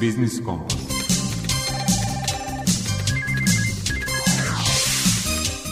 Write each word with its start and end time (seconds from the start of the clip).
Biznis 0.00 0.40
Kompas. 0.44 0.76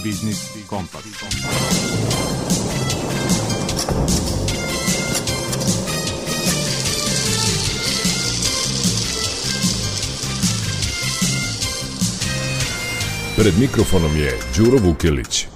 Biznis 0.04 0.38
Kompas. 0.66 1.02
Pred 13.36 13.58
mikrofonom 13.58 14.16
je 14.16 14.38
Đuro 14.56 14.78
Vukilić. 14.78 15.46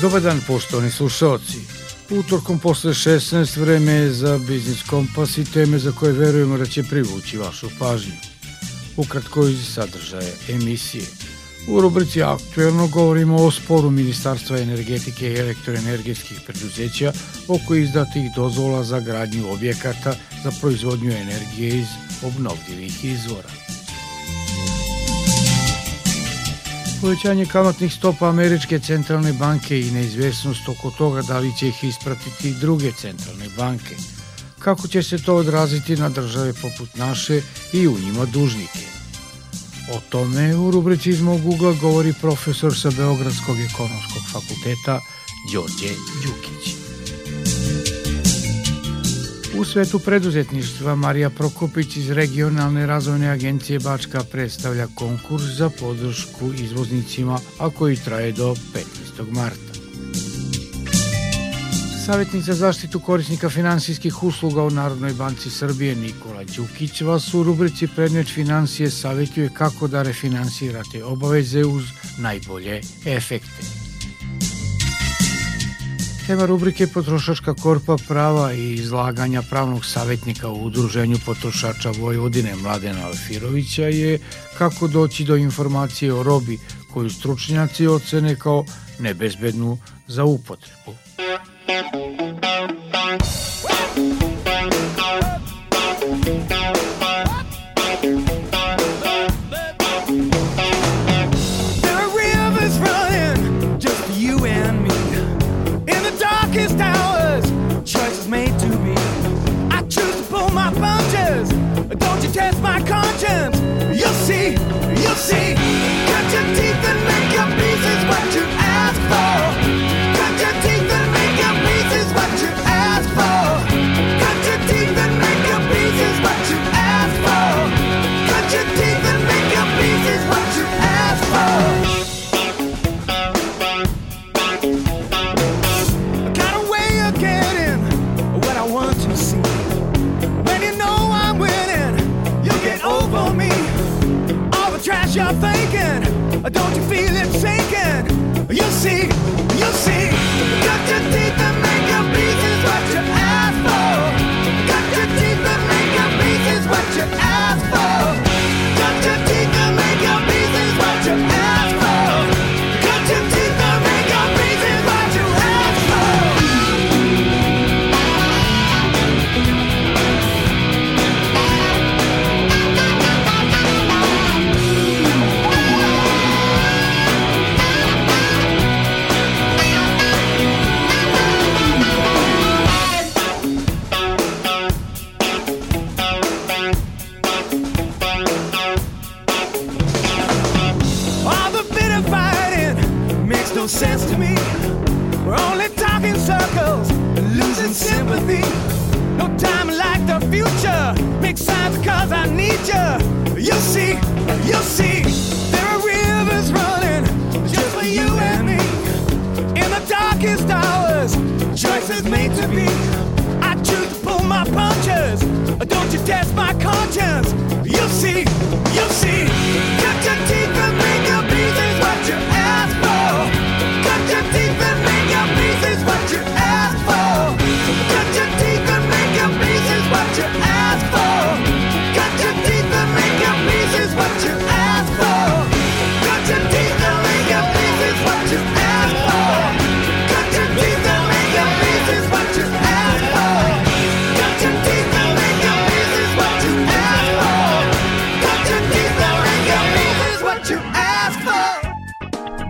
Dobar 0.00 0.20
dan, 0.20 0.40
poštovani 0.46 0.90
slušalci. 0.90 1.67
Utorkom 2.10 2.58
posle 2.58 2.92
16 2.94 3.60
vreme 3.60 3.92
je 3.92 4.12
za 4.12 4.38
Biznis 4.38 4.82
Kompas 4.82 5.38
i 5.38 5.44
teme 5.44 5.78
za 5.78 5.92
koje 5.92 6.12
verujemo 6.12 6.58
da 6.58 6.66
će 6.66 6.82
privući 6.82 7.38
vašu 7.38 7.68
pažnju. 7.78 8.12
Ukratko 8.96 9.46
iz 9.46 9.66
sadržaja 9.74 10.32
emisije. 10.48 11.04
U 11.68 11.80
rubrici 11.80 12.22
Aktuelno 12.22 12.86
govorimo 12.86 13.36
o 13.36 13.50
sporu 13.50 13.90
Ministarstva 13.90 14.58
energetike 14.58 15.32
i 15.32 15.38
elektroenergetskih 15.38 16.40
preduzeća 16.46 17.12
oko 17.48 17.74
izdatih 17.74 18.30
dozvola 18.36 18.84
za 18.84 19.00
gradnju 19.00 19.52
objekata 19.52 20.14
za 20.44 20.52
proizvodnju 20.60 21.12
energije 21.12 21.78
iz 21.78 21.88
obnovljivih 22.22 23.04
izvora. 23.04 23.67
Povećanje 27.00 27.46
kamatnih 27.46 27.94
stopa 27.94 28.28
Američke 28.28 28.78
centralne 28.78 29.32
banke 29.32 29.80
i 29.80 29.90
neizvesnost 29.90 30.68
oko 30.68 30.90
toga 30.90 31.22
da 31.22 31.38
li 31.38 31.56
će 31.58 31.68
ih 31.68 31.84
ispratiti 31.84 32.54
druge 32.60 32.92
centralne 32.92 33.46
banke. 33.56 33.96
Kako 34.58 34.88
će 34.88 35.02
se 35.02 35.18
to 35.18 35.34
odraziti 35.34 35.96
na 35.96 36.08
države 36.08 36.52
poput 36.52 36.96
naše 36.96 37.42
i 37.72 37.88
u 37.88 37.98
njima 37.98 38.24
dužnike? 38.24 38.86
O 39.92 40.00
tome 40.10 40.56
u 40.56 40.70
rubrici 40.70 41.10
iz 41.10 41.20
mog 41.20 41.46
ugla 41.46 41.72
govori 41.72 42.14
profesor 42.20 42.78
sa 42.78 42.90
Beogradskog 42.90 43.56
ekonomskog 43.60 44.22
fakulteta 44.32 45.00
Đorđe 45.52 45.94
Đukić. 46.22 46.87
U 49.58 49.64
svetu 49.64 49.98
preduzetništva 49.98 50.94
Marija 50.94 51.30
Prokopić 51.30 51.96
iz 51.96 52.10
Regionalne 52.10 52.86
razvojne 52.86 53.28
agencije 53.28 53.78
Bačka 53.78 54.24
predstavlja 54.32 54.86
konkurs 54.94 55.42
za 55.42 55.70
podršku 55.70 56.52
izvoznicima, 56.62 57.38
a 57.58 57.70
koji 57.70 57.96
traje 57.96 58.32
do 58.32 58.54
15. 59.18 59.32
marta. 59.32 59.72
Savjetnik 62.06 62.42
za 62.42 62.54
zaštitu 62.54 63.00
korisnika 63.00 63.50
finansijskih 63.50 64.22
usluga 64.22 64.62
u 64.62 64.70
Narodnoj 64.70 65.12
banci 65.12 65.50
Srbije 65.50 65.96
Nikola 65.96 66.44
Đukić 66.56 67.00
vas 67.00 67.34
u 67.34 67.42
rubrici 67.42 67.88
Predmet 67.96 68.28
financije 68.28 68.90
savjetuje 68.90 69.50
kako 69.54 69.88
da 69.88 70.02
refinansirate 70.02 71.04
obaveze 71.04 71.64
uz 71.64 71.84
najbolje 72.18 72.80
efekte. 73.06 73.87
Tema 76.28 76.46
rubrike 76.46 76.86
Potrošačka 76.86 77.54
korpa 77.54 77.96
prava 78.08 78.52
i 78.52 78.72
izlaganja 78.72 79.42
pravnog 79.50 79.84
savjetnika 79.84 80.48
u 80.48 80.64
Udruženju 80.64 81.16
potrošača 81.26 81.90
Vojvodine 81.90 82.54
Mladena 82.62 83.06
Alfirovića 83.06 83.82
je 83.82 84.18
kako 84.58 84.88
doći 84.88 85.24
do 85.24 85.36
informacije 85.36 86.12
o 86.12 86.22
robi 86.22 86.58
koju 86.92 87.10
stručnjaci 87.10 87.86
ocene 87.86 88.36
kao 88.36 88.64
nebezbednu 88.98 89.78
za 90.06 90.24
upotrebu. 90.24 90.94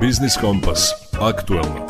Biznis 0.00 0.36
Kompas. 0.40 0.94
Aktualno. 1.20 1.86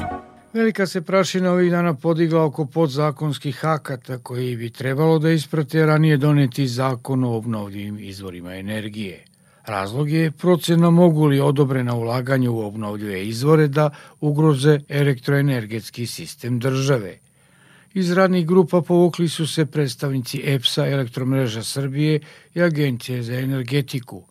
Velika 0.52 0.86
se 0.86 1.02
prašina 1.02 1.52
ovih 1.52 1.70
dana 1.70 1.94
podigla 1.94 2.44
oko 2.44 2.66
podzakonskih 2.66 3.64
akata 3.64 4.18
koji 4.18 4.56
bi 4.56 4.70
trebalo 4.70 5.18
da 5.18 5.30
isprate 5.30 5.86
ranije 5.86 6.16
doneti 6.16 6.66
zakon 6.66 7.24
o 7.24 7.36
obnovljivim 7.36 7.98
izvorima 8.00 8.54
energije. 8.54 9.24
Razlog 9.66 10.10
je 10.10 10.30
procena 10.30 10.90
mogu 10.90 11.26
li 11.26 11.40
odobrena 11.40 11.94
ulaganja 11.94 12.50
u 12.50 12.66
obnovljive 12.66 13.26
izvore 13.26 13.68
da 13.68 13.90
ugroze 14.20 14.80
elektroenergetski 14.88 16.06
sistem 16.06 16.58
države. 16.58 17.18
Iz 17.94 18.12
radnih 18.12 18.46
grupa 18.46 18.82
povukli 18.82 19.28
su 19.28 19.46
se 19.46 19.66
predstavnici 19.66 20.42
EPS-a, 20.44 20.86
Elektromreža 20.86 21.62
Srbije 21.62 22.20
i 22.54 22.62
Agencije 22.62 23.22
za 23.22 23.34
energetiku. 23.34 24.22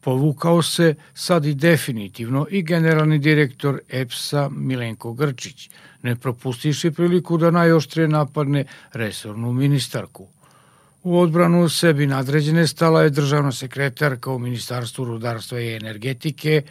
Povukao 0.00 0.62
se 0.62 0.94
sad 1.14 1.46
i 1.46 1.54
definitivno 1.54 2.46
i 2.50 2.62
generalni 2.62 3.18
direktor 3.18 3.80
EPS-a 3.88 4.48
Milenko 4.48 5.12
Grčić, 5.12 5.70
ne 6.02 6.16
propustiši 6.16 6.90
priliku 6.90 7.38
da 7.38 7.50
najoštrije 7.50 8.08
napadne 8.08 8.64
resornu 8.92 9.52
ministarku. 9.52 10.26
U 11.02 11.18
odbranu 11.18 11.68
sebi 11.68 12.06
nadređene 12.06 12.66
stala 12.66 13.02
je 13.02 13.10
državna 13.10 13.52
sekretarka 13.52 14.30
u 14.30 14.38
Ministarstvu 14.38 15.04
rudarstva 15.04 15.60
i 15.60 15.74
energetike 15.74 16.62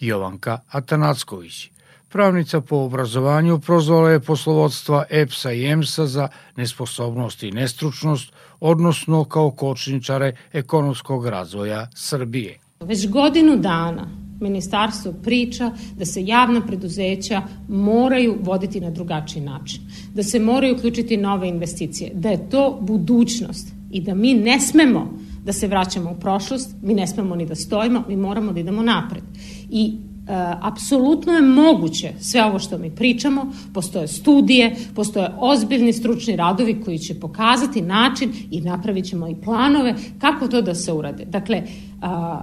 Jovanka 0.00 0.58
Atanacković. 0.70 1.70
Pravnica 2.08 2.60
po 2.60 2.76
obrazovanju 2.76 3.58
prozvala 3.58 4.10
je 4.10 4.20
poslovodstva 4.20 5.04
EPS-a 5.10 5.52
i 5.52 5.66
EMS-a 5.66 6.06
za 6.06 6.28
nesposobnost 6.56 7.42
i 7.42 7.50
nestručnost, 7.50 8.32
odnosno 8.60 9.24
kao 9.24 9.50
kočničare 9.50 10.36
ekonomskog 10.52 11.26
razvoja 11.26 11.88
Srbije. 11.94 12.61
Već 12.84 13.08
godinu 13.08 13.56
dana 13.56 14.08
ministarstvo 14.40 15.12
priča 15.12 15.70
da 15.98 16.04
se 16.04 16.24
javna 16.24 16.60
preduzeća 16.66 17.42
moraju 17.68 18.36
voditi 18.40 18.80
na 18.80 18.90
drugačiji 18.90 19.42
način, 19.42 19.80
da 20.14 20.22
se 20.22 20.40
moraju 20.40 20.74
uključiti 20.74 21.16
nove 21.16 21.48
investicije, 21.48 22.10
da 22.14 22.28
je 22.28 22.48
to 22.50 22.78
budućnost 22.80 23.68
i 23.90 24.00
da 24.00 24.14
mi 24.14 24.34
ne 24.34 24.60
smemo 24.60 25.18
da 25.44 25.52
se 25.52 25.66
vraćamo 25.66 26.10
u 26.10 26.20
prošlost, 26.20 26.74
mi 26.82 26.94
ne 26.94 27.06
smemo 27.06 27.36
ni 27.36 27.46
da 27.46 27.54
stojimo, 27.54 28.04
mi 28.08 28.16
moramo 28.16 28.52
da 28.52 28.60
idemo 28.60 28.82
napred. 28.82 29.22
I 29.70 29.96
E, 30.28 30.54
apsolutno 30.60 31.32
je 31.32 31.42
moguće 31.42 32.12
sve 32.20 32.44
ovo 32.44 32.58
što 32.58 32.78
mi 32.78 32.90
pričamo, 32.90 33.52
postoje 33.74 34.08
studije, 34.08 34.76
postoje 34.94 35.28
ozbiljni 35.38 35.92
stručni 35.92 36.36
radovi 36.36 36.80
koji 36.84 36.98
će 36.98 37.20
pokazati 37.20 37.82
način 37.82 38.32
i 38.50 38.60
napravit 38.60 39.04
ćemo 39.04 39.28
i 39.28 39.34
planove 39.44 39.94
kako 40.18 40.48
to 40.48 40.62
da 40.62 40.74
se 40.74 40.92
urade. 40.92 41.24
Dakle, 41.24 41.62
a, 42.02 42.42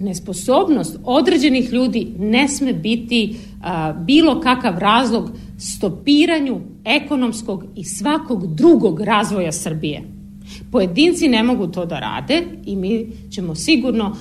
nesposobnost 0.00 0.98
određenih 1.04 1.72
ljudi 1.72 2.12
ne 2.18 2.48
sme 2.48 2.72
biti 2.72 3.36
a, 3.62 3.92
bilo 3.92 4.40
kakav 4.40 4.78
razlog 4.78 5.30
stopiranju 5.58 6.60
ekonomskog 6.84 7.64
i 7.76 7.84
svakog 7.84 8.54
drugog 8.54 9.00
razvoja 9.00 9.52
Srbije. 9.52 10.02
Pojedinci 10.72 11.28
ne 11.28 11.42
mogu 11.42 11.66
to 11.66 11.86
da 11.86 11.98
rade 11.98 12.42
i 12.66 12.76
mi 12.76 13.06
ćemo 13.30 13.54
sigurno 13.54 14.16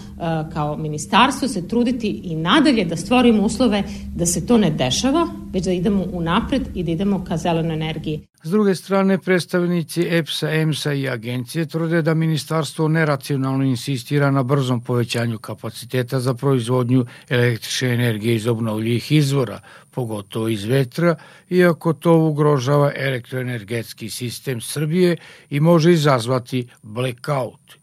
kao 0.53 0.77
ministarstvo 0.77 1.47
se 1.47 1.67
truditi 1.67 2.21
i 2.23 2.35
nadalje 2.35 2.85
da 2.85 2.95
stvorimo 2.95 3.43
uslove 3.43 3.83
da 4.15 4.25
se 4.25 4.45
to 4.45 4.57
ne 4.57 4.69
dešava, 4.71 5.27
već 5.53 5.65
da 5.65 5.71
idemo 5.71 6.05
u 6.13 6.21
napred 6.21 6.61
i 6.75 6.83
da 6.83 6.91
idemo 6.91 7.23
ka 7.23 7.37
zelenoj 7.37 7.73
energiji. 7.73 8.28
S 8.43 8.49
druge 8.49 8.75
strane, 8.75 9.17
predstavnici 9.17 10.05
EPS-a, 10.09 10.49
EMS-a 10.49 10.93
i 10.93 11.09
agencije 11.09 11.65
tvrde 11.65 12.01
da 12.01 12.13
ministarstvo 12.13 12.87
neracionalno 12.87 13.63
insistira 13.63 14.31
na 14.31 14.43
brzom 14.43 14.81
povećanju 14.81 15.39
kapaciteta 15.39 16.19
za 16.19 16.33
proizvodnju 16.33 17.05
električne 17.29 17.93
energije 17.93 18.35
iz 18.35 18.47
obnovljivih 18.47 19.11
izvora, 19.11 19.59
pogotovo 19.91 20.47
iz 20.47 20.63
vetra, 20.63 21.15
iako 21.49 21.93
to 21.93 22.15
ugrožava 22.17 22.91
elektroenergetski 22.95 24.09
sistem 24.09 24.61
Srbije 24.61 25.17
i 25.49 25.59
može 25.59 25.91
izazvati 25.93 26.67
blackout, 26.81 27.75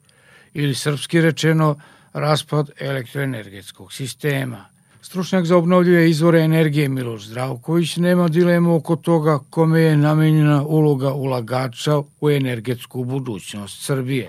ili 0.55 0.75
srpski 0.75 1.21
rečeno 1.21 1.81
raspad 2.13 2.71
elektroenergetskog 2.81 3.93
sistema– 3.93 4.65
Stručnjak 5.07 5.45
za 5.45 5.57
obnovljive 5.57 6.09
izvore 6.11 6.41
energije 6.41 6.89
Miloš 6.89 7.27
Zdravković 7.27 7.97
nema 7.97 8.29
dilemu 8.29 8.77
oko 8.77 8.97
toga 8.97 9.39
kome 9.51 9.81
je 9.81 9.97
namenjena 9.97 10.63
uloga 10.69 11.13
ulagača 11.15 11.93
u 12.21 12.31
energetsku 12.31 13.05
budućnost 13.05 13.87
Srbije. 13.87 14.29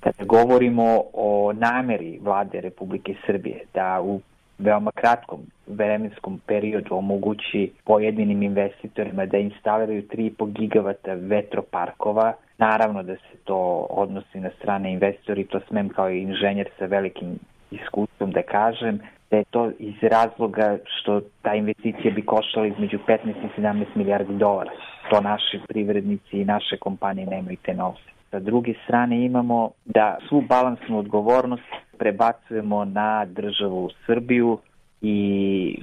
Kada 0.00 0.24
govorimo 0.24 1.02
o 1.12 1.52
nameri 1.52 2.18
vlade 2.22 2.60
Republike 2.60 3.14
Srbije 3.26 3.64
da 3.74 4.00
u 4.02 4.20
veoma 4.58 4.90
kratkom 4.90 5.40
vremenskom 5.66 6.40
periodu 6.46 6.94
omogući 6.94 7.72
pojedinim 7.84 8.42
investitorima 8.42 9.26
da 9.26 9.38
instaliraju 9.38 10.02
3,5 10.02 10.52
gigavata 10.52 11.14
vetroparkova, 11.14 12.32
naravno 12.58 13.02
da 13.02 13.14
se 13.14 13.36
to 13.44 13.86
odnosi 13.90 14.40
na 14.40 14.50
strane 14.58 14.92
investori, 14.92 15.44
to 15.44 15.60
smem 15.68 15.88
kao 15.88 16.10
inženjer 16.10 16.68
sa 16.78 16.84
velikim 16.84 17.38
iskustvom 17.70 18.30
da 18.30 18.42
kažem, 18.42 19.00
da 19.32 19.38
je 19.38 19.44
to 19.50 19.70
iz 19.78 19.94
razloga 20.02 20.78
što 20.84 21.20
ta 21.42 21.54
investicija 21.54 22.14
bi 22.14 22.26
koštala 22.26 22.66
između 22.66 22.98
15 23.08 23.28
i 23.28 23.60
17 23.60 23.84
milijardi 23.94 24.34
dolara. 24.34 24.70
To 25.10 25.20
naši 25.20 25.60
privrednici 25.68 26.36
i 26.36 26.44
naše 26.44 26.76
kompanije 26.80 27.26
nemaju 27.26 27.56
te 27.64 27.74
novce. 27.74 28.08
Sa 28.30 28.40
druge 28.40 28.74
strane 28.84 29.24
imamo 29.24 29.70
da 29.84 30.18
svu 30.28 30.40
balansnu 30.40 30.98
odgovornost 30.98 31.70
prebacujemo 31.98 32.84
na 32.84 33.24
državu 33.24 33.90
Srbiju 34.06 34.58
i 35.00 35.18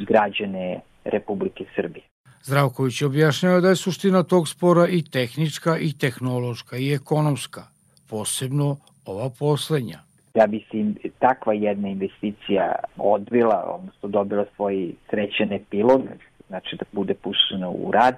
građane 0.08 0.80
Republike 1.06 1.66
Srbije. 1.76 2.04
Zdravković 2.44 3.02
objašnjava 3.02 3.60
da 3.60 3.70
je 3.70 3.76
suština 3.76 4.24
tog 4.24 4.48
spora 4.48 4.88
i 4.88 5.04
tehnička 5.04 5.78
i 5.78 5.98
tehnološka 5.98 6.78
i 6.78 6.94
ekonomska, 6.94 7.62
posebno 8.10 8.78
ova 9.06 9.30
poslednja 9.40 10.09
da 10.40 10.48
bi 10.48 10.60
se 10.72 11.10
takva 11.20 11.54
jedna 11.54 11.88
investicija 11.88 12.76
odvila, 12.98 13.76
odnosno 13.76 14.10
dobila 14.10 14.46
svoj 14.56 14.92
srećen 15.10 15.54
epilog, 15.54 16.02
znači 16.48 16.76
da 16.76 16.86
bude 16.92 17.14
puštena 17.14 17.70
u 17.70 17.92
rad, 17.92 18.16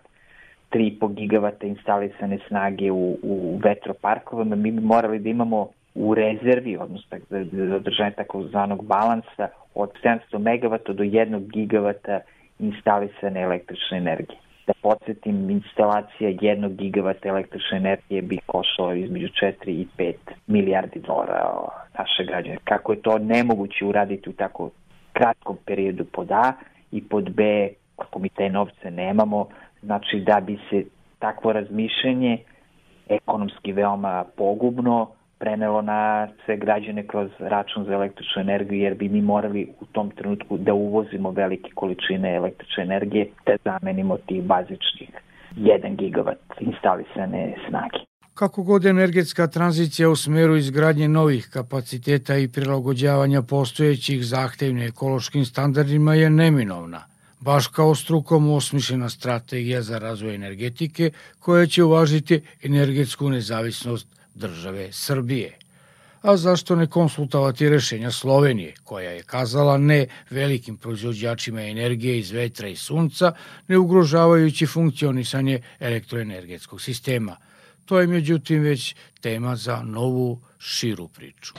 3,5 0.72 1.14
gigavata 1.14 1.68
instalisane 1.68 2.40
snage 2.48 2.92
u, 2.92 3.18
u 3.24 3.60
vetroparkovima, 3.64 4.56
mi 4.56 4.72
bi 4.72 4.82
morali 4.82 5.20
da 5.20 5.30
imamo 5.30 5.68
u 5.96 6.14
rezervi, 6.16 6.78
odnosno 6.78 7.18
za, 7.30 7.46
za 7.52 7.76
održanje 7.76 8.12
takozvanog 8.12 8.86
balansa 8.86 9.48
od 9.76 9.90
700 10.04 10.38
megavata 10.38 10.94
do 10.94 11.04
1 11.04 11.52
gigavata 11.52 12.20
instalisane 12.60 13.42
električne 13.42 13.98
energije. 13.98 14.40
Da 14.68 14.74
podsjetim, 14.82 15.50
instalacija 15.50 16.30
1 16.30 16.76
gigavata 16.76 17.30
električne 17.30 17.78
energije 17.78 18.22
bi 18.22 18.38
košala 18.46 18.96
između 18.96 19.28
4 19.28 19.54
i 19.66 19.88
5 19.98 20.14
milijardi 20.48 21.00
dolara 21.00 21.52
naše 21.98 22.24
građane. 22.24 22.58
Kako 22.64 22.94
je 22.94 23.02
to 23.02 23.18
nemoguće 23.18 23.86
uraditi 23.86 24.30
u 24.30 24.34
tako 24.34 24.70
kratkom 25.14 25.58
periodu 25.66 26.06
pod 26.06 26.32
A 26.32 26.54
i 26.92 27.04
pod 27.04 27.30
B, 27.30 27.70
ako 27.98 28.20
mi 28.20 28.30
te 28.30 28.50
novce 28.50 28.92
nemamo, 28.92 29.48
znači 29.82 30.20
da 30.20 30.40
bi 30.40 30.60
se 30.70 30.84
takvo 31.20 31.54
razmišljanje 31.54 32.38
ekonomski 33.10 33.72
veoma 33.72 34.26
pogubno 34.38 35.10
prenelo 35.42 35.82
na 35.82 36.28
sve 36.46 36.58
građane 36.58 37.08
kroz 37.08 37.30
račun 37.40 37.86
za 37.86 37.94
električnu 37.94 38.42
energiju, 38.42 38.80
jer 38.80 38.96
bi 38.96 39.10
mi 39.10 39.22
morali 39.22 39.68
u 39.80 39.86
tom 39.86 40.10
trenutku 40.10 40.58
da 40.58 40.74
uvozimo 40.74 41.32
velike 41.32 41.70
količine 41.76 42.36
električne 42.36 42.84
energije 42.84 43.26
da 43.46 43.56
zamenimo 43.64 44.18
tih 44.18 44.44
bazičnih 44.44 45.10
1 45.58 45.96
gigavat 45.96 46.38
instalisane 46.60 47.56
snage. 47.70 48.00
Kako 48.34 48.64
god 48.64 48.86
energetska 48.86 49.48
tranzicija 49.48 50.10
u 50.10 50.16
smeru 50.16 50.56
izgradnje 50.56 51.08
novih 51.08 51.50
kapaciteta 51.54 52.38
i 52.38 52.48
prilagođavanja 52.48 53.42
postojećih 53.42 54.26
zahtevne 54.26 54.86
ekološkim 54.86 55.46
standardima 55.46 56.16
je 56.16 56.30
neminovna, 56.30 57.02
baš 57.40 57.68
kao 57.68 57.96
strukom 57.96 58.52
osmišljena 58.52 59.10
strategija 59.10 59.82
za 59.82 59.98
razvoj 59.98 60.36
energetike 60.36 61.12
koja 61.40 61.66
će 61.66 61.84
uvažiti 61.84 62.42
energetsku 62.64 63.30
nezavisnost 63.30 64.21
države 64.36 64.90
Srbije. 64.92 65.58
A 66.22 66.38
zašto 66.38 66.76
ne 66.76 66.88
konsultovati 66.88 67.70
rešenja 67.70 68.12
Slovenije, 68.12 68.74
koja 68.84 69.12
je 69.12 69.24
kazala 69.24 69.78
ne 69.78 70.06
velikim 70.30 70.78
proizvođačima 70.78 71.62
energije 71.62 72.20
iz 72.20 72.32
vetra 72.32 72.68
i 72.68 72.76
sunca, 72.76 73.34
ne 73.68 73.78
ugrožavajući 73.78 74.66
funkcionisanje 74.66 75.62
elektroenergetskog 75.80 76.82
sistema– 76.82 77.38
To 77.92 78.00
je 78.00 78.08
međutim 78.08 78.62
već 78.62 78.96
tema 79.22 79.56
za 79.56 79.82
novu 79.84 80.42
širu 80.60 81.08
priču. 81.08 81.54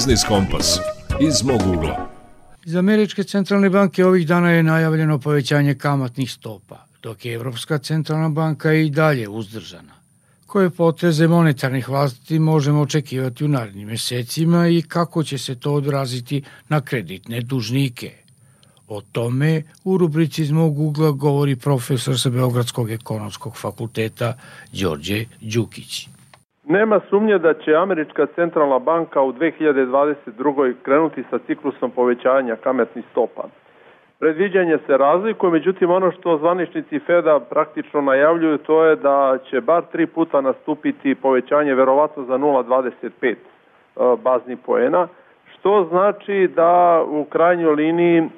Biznis 0.00 0.24
Kompas 0.28 0.78
iz 1.20 1.42
mog 1.42 1.60
ugla. 1.74 2.08
Iz 2.64 2.76
Američke 2.76 3.24
centralne 3.24 3.70
banke 3.70 4.04
ovih 4.04 4.26
dana 4.26 4.50
je 4.50 4.62
najavljeno 4.62 5.18
povećanje 5.18 5.74
kamatnih 5.74 6.32
stopa, 6.32 6.86
dok 7.02 7.24
je 7.24 7.34
Evropska 7.34 7.78
centralna 7.78 8.28
banka 8.28 8.72
i 8.72 8.90
dalje 8.90 9.28
uzdržana. 9.28 9.92
Koje 10.46 10.70
poteze 10.70 11.28
monetarnih 11.28 11.88
vlasti 11.88 12.38
možemo 12.38 12.80
očekivati 12.80 13.44
u 13.44 13.48
narednim 13.48 13.88
mesecima 13.88 14.68
i 14.68 14.82
kako 14.82 15.24
će 15.24 15.38
se 15.38 15.54
to 15.54 15.72
odraziti 15.72 16.42
na 16.68 16.80
kreditne 16.80 17.40
dužnike? 17.40 18.12
O 18.88 19.00
tome 19.00 19.62
u 19.84 19.98
rubrici 19.98 20.42
iz 20.42 20.50
mog 20.50 20.78
ugla 20.78 21.10
govori 21.10 21.56
profesor 21.56 22.20
sa 22.20 22.30
Beogradskog 22.30 22.90
ekonomskog 22.90 23.56
fakulteta 23.56 24.36
Đorđe 24.72 25.24
Đukić. 25.40 26.08
Nema 26.70 27.00
sumnje 27.08 27.38
da 27.38 27.54
će 27.54 27.74
Američka 27.74 28.26
centralna 28.26 28.78
banka 28.78 29.22
u 29.22 29.32
2022. 29.32 30.74
krenuti 30.82 31.24
sa 31.30 31.38
ciklusom 31.46 31.90
povećanja 31.90 32.56
kametnih 32.56 33.04
stopa. 33.10 33.42
Predviđanje 34.18 34.78
se 34.86 34.96
razlikuje, 34.96 35.52
međutim 35.52 35.90
ono 35.90 36.10
što 36.10 36.38
zvaničnici 36.38 36.98
Feda 36.98 37.40
praktično 37.40 38.00
najavljuju 38.00 38.58
to 38.58 38.84
je 38.84 38.96
da 38.96 39.38
će 39.50 39.60
bar 39.60 39.82
tri 39.92 40.06
puta 40.06 40.40
nastupiti 40.40 41.14
povećanje 41.14 41.74
verovatno 41.74 42.24
za 42.24 42.38
0,25 42.38 43.30
e, 43.30 43.36
baznih 44.22 44.58
poena, 44.66 45.08
što 45.52 45.86
znači 45.90 46.48
da 46.56 47.04
u 47.08 47.24
krajnjoj 47.24 47.74
liniji 47.74 48.18
e, 48.18 48.28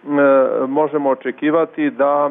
možemo 0.67 1.11
očekivati 1.11 1.91
da 1.91 2.31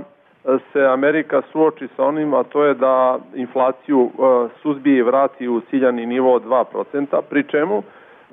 se 0.74 0.86
Amerika 0.86 1.41
suoči 1.51 1.88
sa 1.95 2.03
onim, 2.03 2.33
a 2.33 2.43
to 2.43 2.63
je 2.65 2.74
da 2.74 3.19
inflaciju 3.36 4.10
e, 4.10 4.48
suzbije 4.62 4.98
i 4.98 5.03
vrati 5.03 5.48
u 5.48 5.62
ciljani 5.62 6.05
nivo 6.05 6.33
od 6.33 6.43
2%, 6.45 7.21
pri 7.29 7.43
čemu 7.43 7.83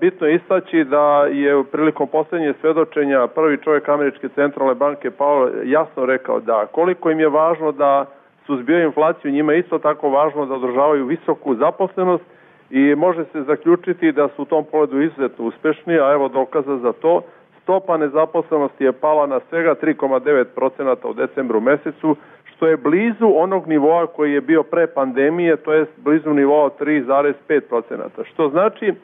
bitno 0.00 0.26
je 0.26 0.34
istaći 0.34 0.84
da 0.84 1.26
je 1.26 1.64
prilikom 1.64 2.08
poslednje 2.08 2.54
svedočenja 2.60 3.26
prvi 3.26 3.58
čovjek 3.64 3.88
Američke 3.88 4.28
centralne 4.28 4.74
banke 4.74 5.10
Paul 5.10 5.50
jasno 5.64 6.06
rekao 6.06 6.40
da 6.40 6.66
koliko 6.66 7.10
im 7.10 7.20
je 7.20 7.28
važno 7.28 7.72
da 7.72 8.06
suzbijaju 8.46 8.84
inflaciju, 8.84 9.30
njima 9.30 9.52
je 9.52 9.58
isto 9.58 9.78
tako 9.78 10.08
važno 10.08 10.46
da 10.46 10.54
održavaju 10.54 11.06
visoku 11.06 11.54
zaposlenost 11.54 12.24
i 12.70 12.94
može 12.94 13.24
se 13.24 13.42
zaključiti 13.42 14.12
da 14.12 14.28
su 14.28 14.42
u 14.42 14.44
tom 14.44 14.64
pogledu 14.64 15.02
izuzetno 15.02 15.44
uspešni, 15.44 15.94
a 15.94 16.12
evo 16.12 16.28
dokaza 16.28 16.76
za 16.76 16.92
to 16.92 17.22
stopa 17.68 17.96
nezaposlenosti 17.96 18.84
je 18.84 18.92
pala 18.92 19.26
na 19.26 19.40
svega 19.50 19.74
3,9% 19.82 21.08
u 21.08 21.14
decembru 21.14 21.60
mesecu, 21.60 22.16
što 22.44 22.66
je 22.66 22.76
blizu 22.76 23.32
onog 23.36 23.68
nivoa 23.68 24.06
koji 24.06 24.32
je 24.32 24.40
bio 24.40 24.62
pre 24.62 24.86
pandemije, 24.86 25.56
to 25.56 25.72
je 25.72 25.86
blizu 25.96 26.32
nivoa 26.32 26.70
3,5%, 26.80 28.24
što 28.24 28.48
znači 28.48 28.94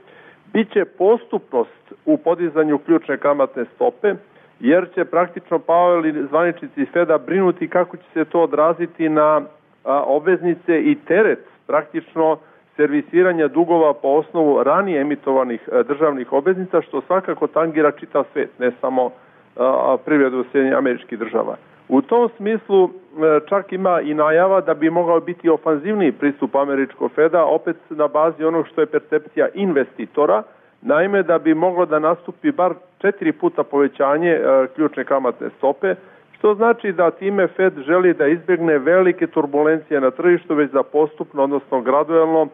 biće 0.53 0.85
postupnost 0.85 1.93
u 2.07 2.17
podizanju 2.17 2.79
ključne 2.79 3.19
kamatne 3.19 3.65
stope, 3.75 4.15
jer 4.61 4.89
će 4.95 5.05
praktično 5.05 5.59
Powell 5.59 6.09
i 6.09 6.27
zvaničnici 6.29 6.87
Feda 6.93 7.19
brinuti 7.19 7.69
kako 7.69 7.97
će 7.97 8.05
se 8.13 8.25
to 8.25 8.41
odraziti 8.41 9.09
na 9.09 9.43
obveznice 9.85 10.81
i 10.81 10.95
teret 11.07 11.47
praktično 11.67 12.39
servisiranja 12.77 13.49
dugova 13.49 13.93
po 13.95 14.09
osnovu 14.09 14.63
ranije 14.63 15.01
emitovanih 15.01 15.69
e, 15.73 15.83
državnih 15.83 16.33
obveznica, 16.33 16.83
što 16.83 17.01
svakako 17.01 17.47
tangira 17.47 17.91
čitav 17.93 18.25
svet, 18.33 18.59
ne 18.59 18.73
samo 18.81 19.11
privredu 20.05 20.45
Sjedinja 20.53 20.79
američkih 20.79 21.19
država. 21.19 21.57
U 21.89 22.03
tom 22.03 22.29
smislu 22.37 22.85
e, 22.85 22.91
čak 23.49 23.73
ima 23.73 24.01
i 24.01 24.15
najava 24.15 24.61
da 24.61 24.75
bi 24.75 24.91
mogao 24.91 25.21
biti 25.21 25.49
ofanzivniji 25.49 26.13
pristup 26.13 26.57
američkog 26.57 27.11
Feda, 27.13 27.45
opet 27.45 27.77
na 27.91 28.09
bazi 28.09 28.45
onog 28.45 28.67
što 28.69 28.81
je 28.81 28.87
percepcija 28.87 29.49
investitora, 29.55 30.43
naime 30.83 31.23
da 31.23 31.39
bi 31.39 31.55
moglo 31.55 31.87
da 31.87 31.99
nastupi 31.99 32.53
bar 32.53 32.75
četiri 32.99 33.33
puta 33.33 33.63
povećanje 33.63 34.31
e, 34.31 34.67
ključne 34.75 35.05
kamatne 35.05 35.51
stope, 35.59 35.95
što 36.39 36.55
znači 36.55 36.93
da 36.93 37.11
time 37.11 37.47
Fed 37.47 37.73
želi 37.87 38.15
da 38.15 38.27
izbjegne 38.27 38.79
velike 38.79 39.27
turbulencije 39.27 40.01
na 40.01 40.11
tržištu, 40.11 40.55
već 40.55 40.71
da 40.71 40.83
postupno, 40.83 41.43
odnosno 41.43 41.81
gradualno, 41.81 42.49